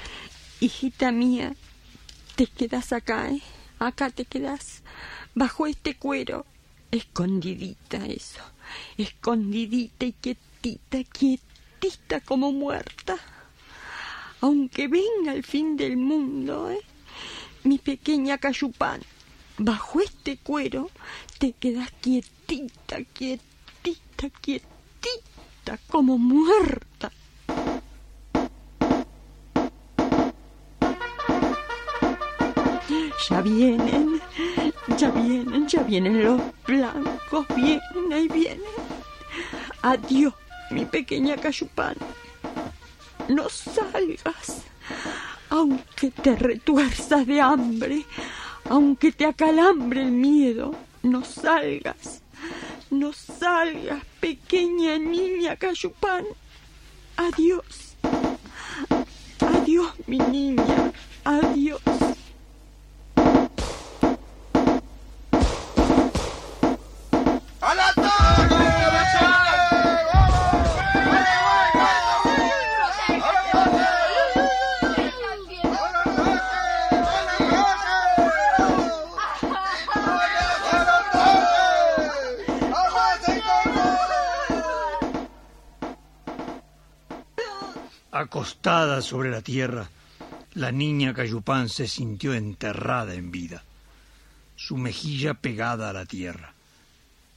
[0.61, 1.57] hijita mía,
[2.37, 3.43] te quedas acá, ¿eh?
[3.81, 4.85] Acá te quedas,
[5.35, 6.47] bajo este cuero,
[6.93, 8.43] escondidita eso,
[8.97, 10.13] escondidita y
[10.67, 13.17] quietita, quietita como muerta.
[14.41, 16.81] Aunque venga el fin del mundo, ¿eh?
[17.63, 19.01] Mi pequeña cayupán,
[19.59, 20.91] bajo este cuero
[21.39, 27.13] te quedas quietita, quietita, quietita como muerta.
[33.29, 34.21] Ya vienen,
[34.97, 38.63] ya vienen, ya vienen los blancos, vienen, ahí vienen.
[39.83, 40.35] Adiós,
[40.71, 41.97] mi pequeña cayupán.
[43.29, 44.63] No salgas,
[45.51, 48.05] aunque te retuerzas de hambre,
[48.69, 52.23] aunque te acalambre el miedo, no salgas,
[52.91, 56.25] no salgas, pequeña niña cayupán.
[57.17, 57.97] Adiós,
[59.41, 60.93] adiós, mi niña,
[61.25, 62.06] adiós.
[89.03, 89.91] Sobre la tierra,
[90.55, 93.63] la niña Cayupán se sintió enterrada en vida,
[94.57, 96.55] su mejilla pegada a la tierra.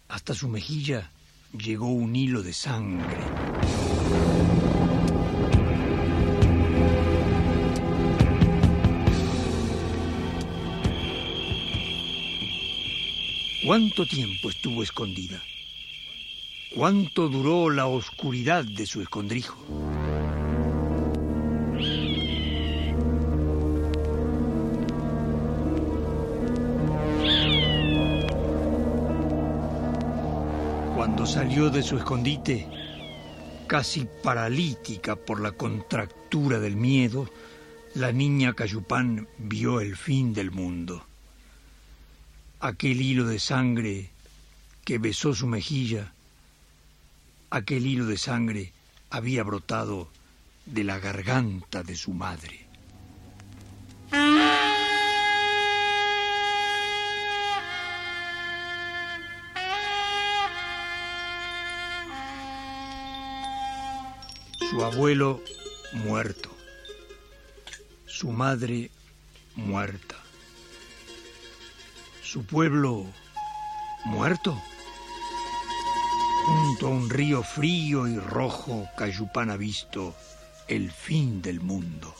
[0.07, 1.11] Hasta su mejilla
[1.51, 3.17] llegó un hilo de sangre.
[13.65, 15.43] ¿Cuánto tiempo estuvo escondida?
[16.73, 19.88] ¿Cuánto duró la oscuridad de su escondrijo?
[31.19, 32.65] Cuando salió de su escondite,
[33.67, 37.29] casi paralítica por la contractura del miedo,
[37.93, 41.05] la niña Cayupán vio el fin del mundo.
[42.61, 44.11] Aquel hilo de sangre
[44.85, 46.13] que besó su mejilla,
[47.49, 48.71] aquel hilo de sangre
[49.09, 50.07] había brotado
[50.65, 52.65] de la garganta de su madre.
[64.69, 65.41] Su abuelo
[65.93, 66.49] muerto,
[68.05, 68.91] su madre
[69.55, 70.15] muerta,
[72.21, 73.07] su pueblo
[74.05, 74.61] muerto.
[76.45, 80.15] Junto a un río frío y rojo, Cayupán ha visto
[80.67, 82.13] el fin del mundo.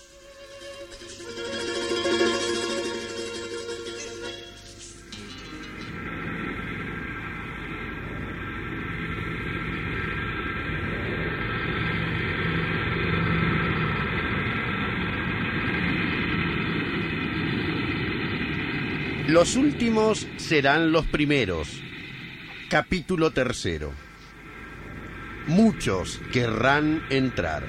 [19.29, 21.69] Los últimos serán los primeros.
[22.67, 23.91] Capítulo tercero.
[25.45, 27.61] Muchos querrán entrar.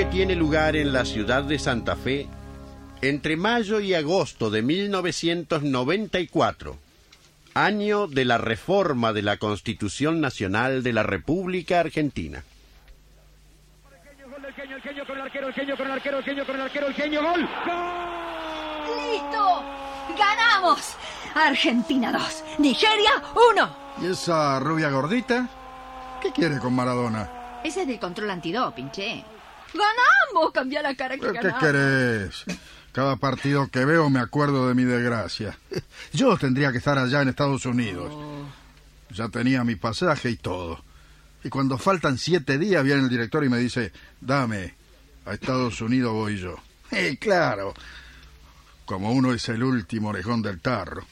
[0.00, 2.26] Que tiene lugar en la ciudad de Santa Fe
[3.02, 6.78] entre mayo y agosto de 1994,
[7.52, 12.42] año de la reforma de la Constitución Nacional de la República Argentina.
[19.12, 19.64] ¡Listo!
[20.18, 20.96] ¡Ganamos!
[21.34, 23.10] Argentina 2, Nigeria
[23.52, 23.76] 1.
[24.00, 25.46] ¿Y esa rubia gordita?
[26.22, 27.60] ¿Qué quiere con Maradona?
[27.62, 29.22] Ese es del control antidoping, che.
[29.72, 30.52] ¡Ganamos!
[30.52, 31.60] Cambia la cara que ¿Pero ¿Qué ganamos.
[31.62, 32.44] querés?
[32.92, 35.56] Cada partido que veo me acuerdo de mi desgracia.
[36.12, 38.12] Yo tendría que estar allá en Estados Unidos.
[39.10, 40.82] Ya tenía mi pasaje y todo.
[41.42, 44.74] Y cuando faltan siete días viene el director y me dice, dame,
[45.24, 46.56] a Estados Unidos voy yo.
[46.92, 47.72] Y claro,
[48.84, 51.06] como uno es el último orejón del tarro.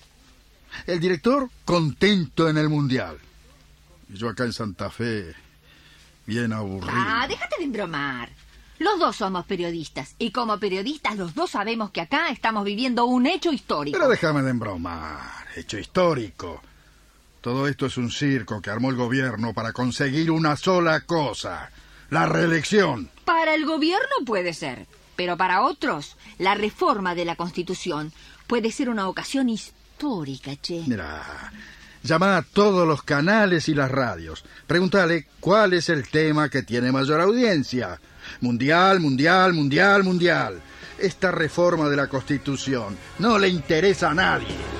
[0.87, 3.17] El director contento en el Mundial.
[4.09, 5.35] Y yo acá en Santa Fe,
[6.27, 6.93] bien aburrido.
[6.93, 8.29] Ah, déjate de embromar.
[8.79, 13.27] Los dos somos periodistas y como periodistas los dos sabemos que acá estamos viviendo un
[13.27, 13.99] hecho histórico.
[13.99, 16.63] Pero déjame de embromar, hecho histórico.
[17.41, 21.71] Todo esto es un circo que armó el gobierno para conseguir una sola cosa,
[22.11, 23.11] la reelección.
[23.25, 24.87] Para el gobierno puede ser,
[25.17, 28.13] pero para otros la reforma de la Constitución
[28.47, 30.85] puede ser una ocasión histórica, che.
[30.87, 31.53] Mira,
[32.05, 34.45] llama a todos los canales y las radios.
[34.67, 38.01] Pregúntale cuál es el tema que tiene mayor audiencia.
[38.41, 40.61] Mundial, mundial, mundial, mundial.
[40.99, 44.79] Esta reforma de la Constitución no le interesa a nadie.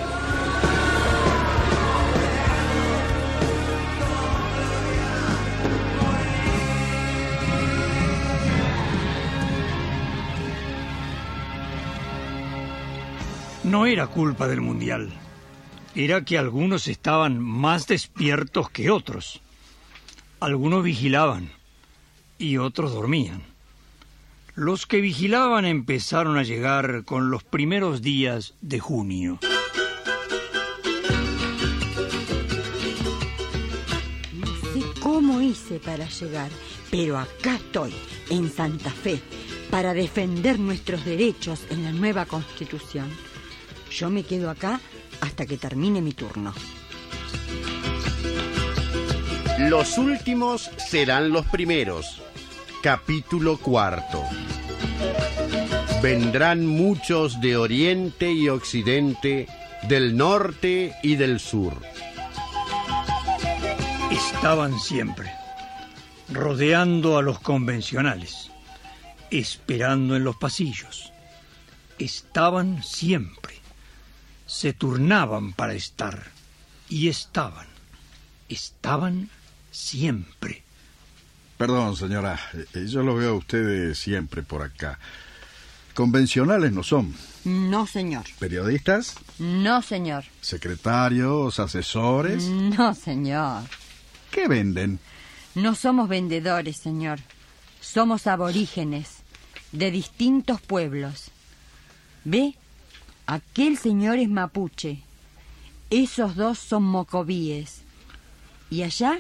[13.69, 15.11] No era culpa del Mundial.
[15.95, 19.43] Era que algunos estaban más despiertos que otros.
[20.41, 21.51] Algunos vigilaban
[22.39, 23.43] y otros dormían.
[24.55, 29.39] Los que vigilaban empezaron a llegar con los primeros días de junio.
[34.33, 36.51] No sé cómo hice para llegar,
[36.91, 37.95] pero acá estoy,
[38.31, 39.21] en Santa Fe,
[39.71, 43.09] para defender nuestros derechos en la nueva Constitución.
[43.91, 44.81] Yo me quedo acá
[45.21, 46.53] hasta que termine mi turno.
[49.59, 52.23] Los últimos serán los primeros.
[52.83, 54.23] Capítulo cuarto.
[56.01, 59.49] Vendrán muchos de oriente y occidente,
[59.89, 61.83] del norte y del sur.
[64.13, 65.33] Estaban siempre,
[66.29, 68.53] rodeando a los convencionales,
[69.33, 71.13] esperando en los pasillos.
[71.99, 73.55] Estaban siempre.
[74.47, 76.31] Se turnaban para estar.
[76.89, 77.67] Y estaban.
[78.49, 79.31] Estaban
[79.73, 80.63] siempre.
[81.59, 82.39] Perdón, señora,
[82.75, 84.99] eh, yo lo veo a ustedes siempre por acá.
[85.95, 87.15] Convencionales no son.
[87.45, 88.25] No, señor.
[88.39, 90.25] Periodistas, No, señor.
[90.41, 92.45] secretarios, asesores.
[92.45, 93.65] No, señor.
[94.31, 95.01] ¿Qué venden?
[95.57, 97.19] No somos vendedores, señor.
[97.81, 99.17] Somos aborígenes
[99.73, 101.31] de distintos pueblos.
[102.25, 102.55] ¿Ve?
[103.27, 105.03] Aquel señor es mapuche.
[105.91, 107.81] Esos dos son mocovíes.
[108.71, 109.19] Y allá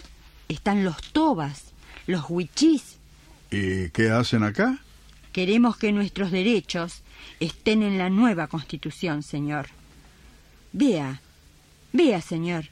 [0.49, 1.73] están los tobas,
[2.09, 2.97] los huichís.
[3.51, 4.79] ¿Y qué hacen acá?
[5.31, 7.03] Queremos que nuestros derechos
[7.39, 9.67] estén en la nueva constitución, señor.
[10.73, 11.21] Vea,
[11.93, 12.65] vea, señor.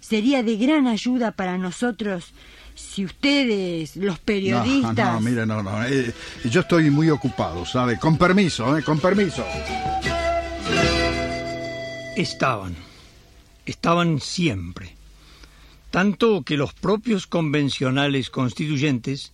[0.00, 2.32] Sería de gran ayuda para nosotros
[2.74, 4.96] si ustedes, los periodistas...
[4.96, 5.84] No, no, mire, no, no.
[5.84, 6.12] eh,
[6.44, 7.98] yo estoy muy ocupado, ¿sabe?
[7.98, 8.82] Con permiso, ¿eh?
[8.82, 9.44] Con permiso.
[12.16, 12.74] Estaban.
[13.66, 14.96] Estaban siempre.
[15.92, 19.32] Tanto que los propios convencionales constituyentes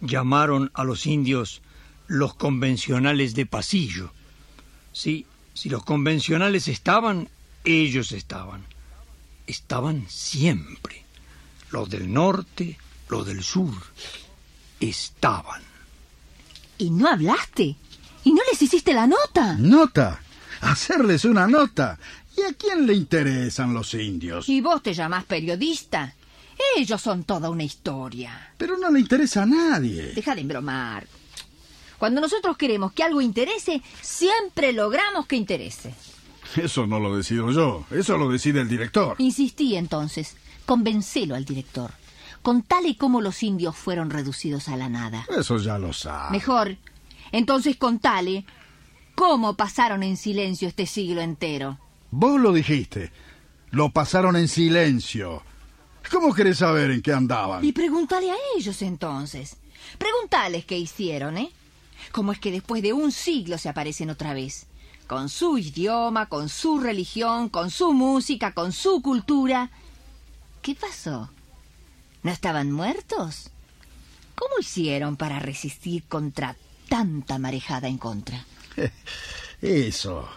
[0.00, 1.62] llamaron a los indios
[2.08, 4.12] los convencionales de pasillo.
[4.92, 7.28] Sí, si los convencionales estaban,
[7.64, 8.64] ellos estaban.
[9.46, 11.04] Estaban siempre.
[11.70, 13.72] Los del norte, los del sur.
[14.80, 15.62] Estaban.
[16.78, 17.76] ¿Y no hablaste?
[18.24, 19.54] ¿Y no les hiciste la nota?
[19.54, 20.20] ¿Nota?
[20.62, 21.96] Hacerles una nota.
[22.36, 24.48] ¿Y a quién le interesan los indios?
[24.48, 26.14] Y vos te llamás periodista.
[26.76, 28.52] Ellos son toda una historia.
[28.56, 30.12] Pero no le interesa a nadie.
[30.14, 31.06] Deja de embromar.
[31.98, 35.94] Cuando nosotros queremos que algo interese, siempre logramos que interese.
[36.56, 39.16] Eso no lo decido yo, eso lo decide el director.
[39.18, 40.36] Insistí entonces.
[40.66, 41.92] Convencelo al director.
[42.42, 45.26] Contale cómo los indios fueron reducidos a la nada.
[45.36, 46.32] Eso ya lo sabe.
[46.32, 46.76] Mejor,
[47.30, 48.44] entonces contale
[49.14, 51.78] cómo pasaron en silencio este siglo entero.
[52.12, 53.10] Vos lo dijiste.
[53.70, 55.42] Lo pasaron en silencio.
[56.10, 57.64] ¿Cómo querés saber en qué andaban?
[57.64, 59.56] Y pregúntale a ellos entonces.
[59.96, 61.50] Preguntales qué hicieron, ¿eh?
[62.12, 64.66] ¿Cómo es que después de un siglo se aparecen otra vez?
[65.06, 69.70] Con su idioma, con su religión, con su música, con su cultura.
[70.60, 71.30] ¿Qué pasó?
[72.22, 73.48] ¿No estaban muertos?
[74.34, 76.56] ¿Cómo hicieron para resistir contra
[76.90, 78.44] tanta marejada en contra?
[79.62, 80.28] Eso.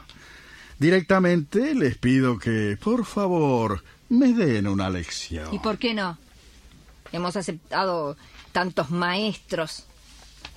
[0.79, 5.53] Directamente les pido que, por favor, me den una lección.
[5.53, 6.17] ¿Y por qué no?
[7.11, 8.17] Hemos aceptado
[8.51, 9.85] tantos maestros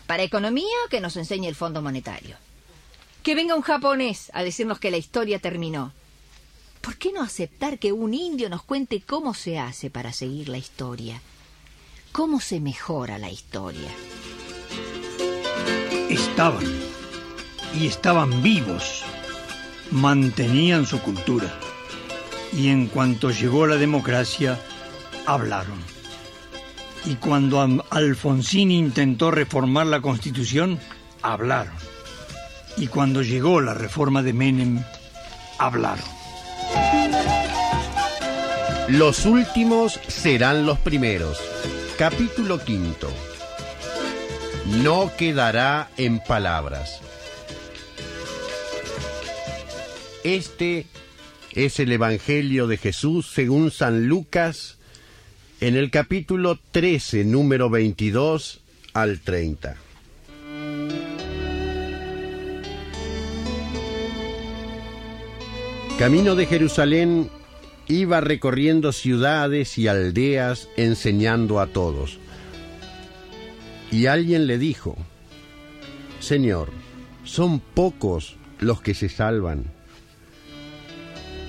[0.06, 2.36] para economía que nos enseñe el Fondo Monetario.
[3.22, 5.92] Que venga un japonés a decirnos que la historia terminó.
[6.80, 10.58] ¿Por qué no aceptar que un indio nos cuente cómo se hace para seguir la
[10.58, 11.20] historia?
[12.12, 13.90] ¿Cómo se mejora la historia?
[16.08, 16.64] Estaban,
[17.74, 19.04] y estaban vivos,
[19.90, 21.52] mantenían su cultura.
[22.52, 24.58] Y en cuanto llegó la democracia,
[25.26, 25.78] hablaron.
[27.04, 30.78] Y cuando Alfonsín intentó reformar la constitución,
[31.22, 31.74] hablaron.
[32.76, 34.82] Y cuando llegó la reforma de Menem,
[35.58, 36.04] hablaron.
[38.88, 41.38] Los últimos serán los primeros.
[41.98, 43.10] Capítulo quinto.
[44.82, 47.00] No quedará en palabras.
[50.24, 50.86] Este
[51.52, 54.78] es el Evangelio de Jesús según San Lucas
[55.60, 58.60] en el capítulo 13, número 22
[58.94, 59.76] al 30.
[65.98, 67.30] Camino de Jerusalén
[67.86, 72.18] iba recorriendo ciudades y aldeas enseñando a todos.
[73.90, 74.96] Y alguien le dijo,
[76.20, 76.70] Señor,
[77.24, 79.77] son pocos los que se salvan.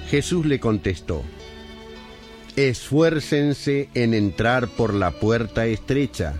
[0.10, 1.23] Jesús le contestó,
[2.56, 6.34] Esfuércense en entrar por la puerta estrecha,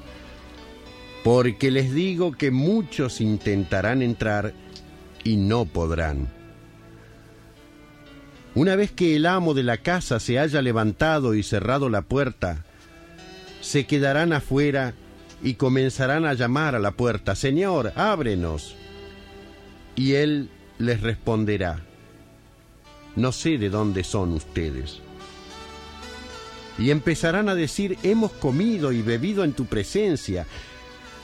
[1.23, 4.53] porque les digo que muchos intentarán entrar
[5.23, 6.27] y no podrán.
[8.55, 12.65] Una vez que el amo de la casa se haya levantado y cerrado la puerta,
[13.61, 14.93] se quedarán afuera
[15.43, 18.75] y comenzarán a llamar a la puerta, Señor, ábrenos.
[19.95, 21.85] Y él les responderá,
[23.15, 24.99] no sé de dónde son ustedes.
[26.77, 30.48] Y empezarán a decir, hemos comido y bebido en tu presencia,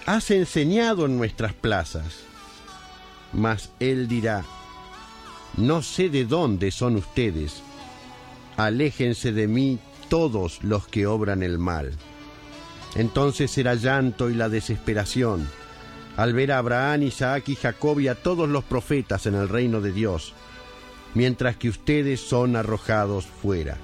[0.06, 2.24] has enseñado en nuestras plazas.
[3.32, 4.44] Mas él dirá,
[5.58, 7.62] no sé de dónde son ustedes.
[8.58, 9.80] Aléjense de mí
[10.10, 11.94] todos los que obran el mal.
[12.96, 15.48] Entonces será llanto y la desesperación
[16.18, 19.82] al ver a Abraham, Isaac y Jacob y a todos los profetas en el reino
[19.82, 20.34] de Dios,
[21.16, 23.78] mientras que ustedes son arrojados fuera.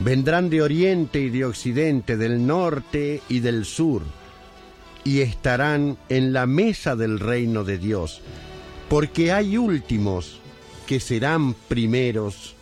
[0.00, 4.02] Vendrán de oriente y de occidente, del norte y del sur,
[5.04, 8.20] y estarán en la mesa del reino de Dios,
[8.90, 10.40] porque hay últimos
[10.86, 12.54] que serán primeros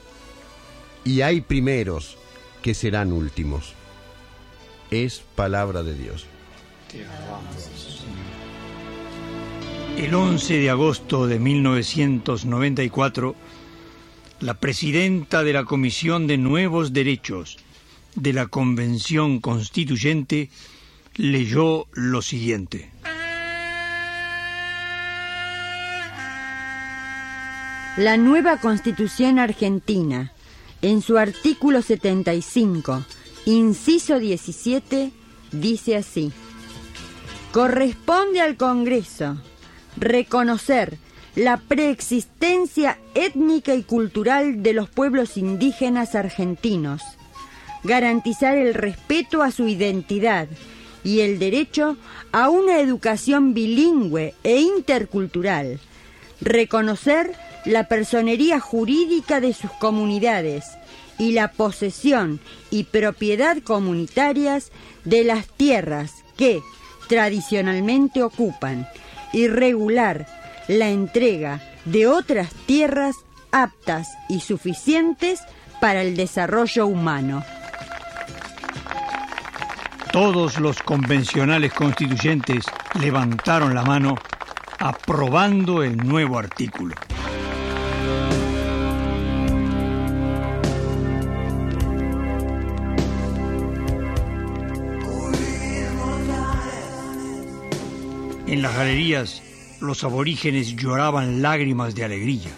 [1.05, 2.16] y hay primeros
[2.62, 3.74] que serán últimos.
[4.90, 6.27] Es palabra de Dios.
[9.97, 13.35] El 11 de agosto de 1994,
[14.40, 17.56] la presidenta de la Comisión de Nuevos Derechos
[18.14, 20.50] de la Convención Constituyente
[21.14, 22.90] leyó lo siguiente.
[27.96, 30.32] La nueva Constitución argentina,
[30.82, 33.04] en su artículo 75,
[33.46, 35.12] inciso 17,
[35.52, 36.30] dice así.
[37.52, 39.40] Corresponde al Congreso
[39.96, 40.98] reconocer
[41.36, 47.02] la preexistencia étnica y cultural de los pueblos indígenas argentinos,
[47.84, 50.48] garantizar el respeto a su identidad
[51.04, 51.98] y el derecho
[52.32, 55.78] a una educación bilingüe e intercultural,
[56.40, 57.34] reconocer
[57.66, 60.64] la personería jurídica de sus comunidades
[61.18, 62.40] y la posesión
[62.70, 64.72] y propiedad comunitarias
[65.04, 66.62] de las tierras que
[67.08, 68.88] tradicionalmente ocupan.
[69.32, 70.26] Y regular
[70.68, 73.16] la entrega de otras tierras
[73.52, 75.40] aptas y suficientes
[75.80, 77.44] para el desarrollo humano.
[80.12, 82.64] Todos los convencionales constituyentes
[82.98, 84.16] levantaron la mano
[84.78, 86.94] aprobando el nuevo artículo.
[98.47, 99.43] En las galerías
[99.86, 102.50] los aborígenes lloraban lágrimas de alegría.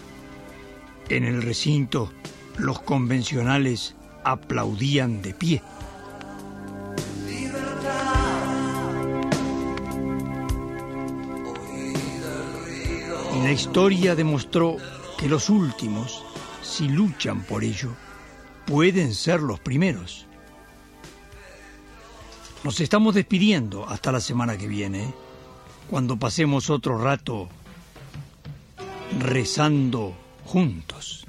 [1.09, 2.11] En el recinto,
[2.57, 5.61] los convencionales aplaudían de pie.
[13.35, 14.77] Y la historia demostró
[15.17, 16.23] que los últimos,
[16.61, 17.91] si luchan por ello,
[18.65, 20.25] pueden ser los primeros.
[22.63, 25.13] Nos estamos despidiendo hasta la semana que viene
[25.89, 27.49] cuando pasemos otro rato
[29.19, 30.13] rezando
[30.45, 31.25] juntos.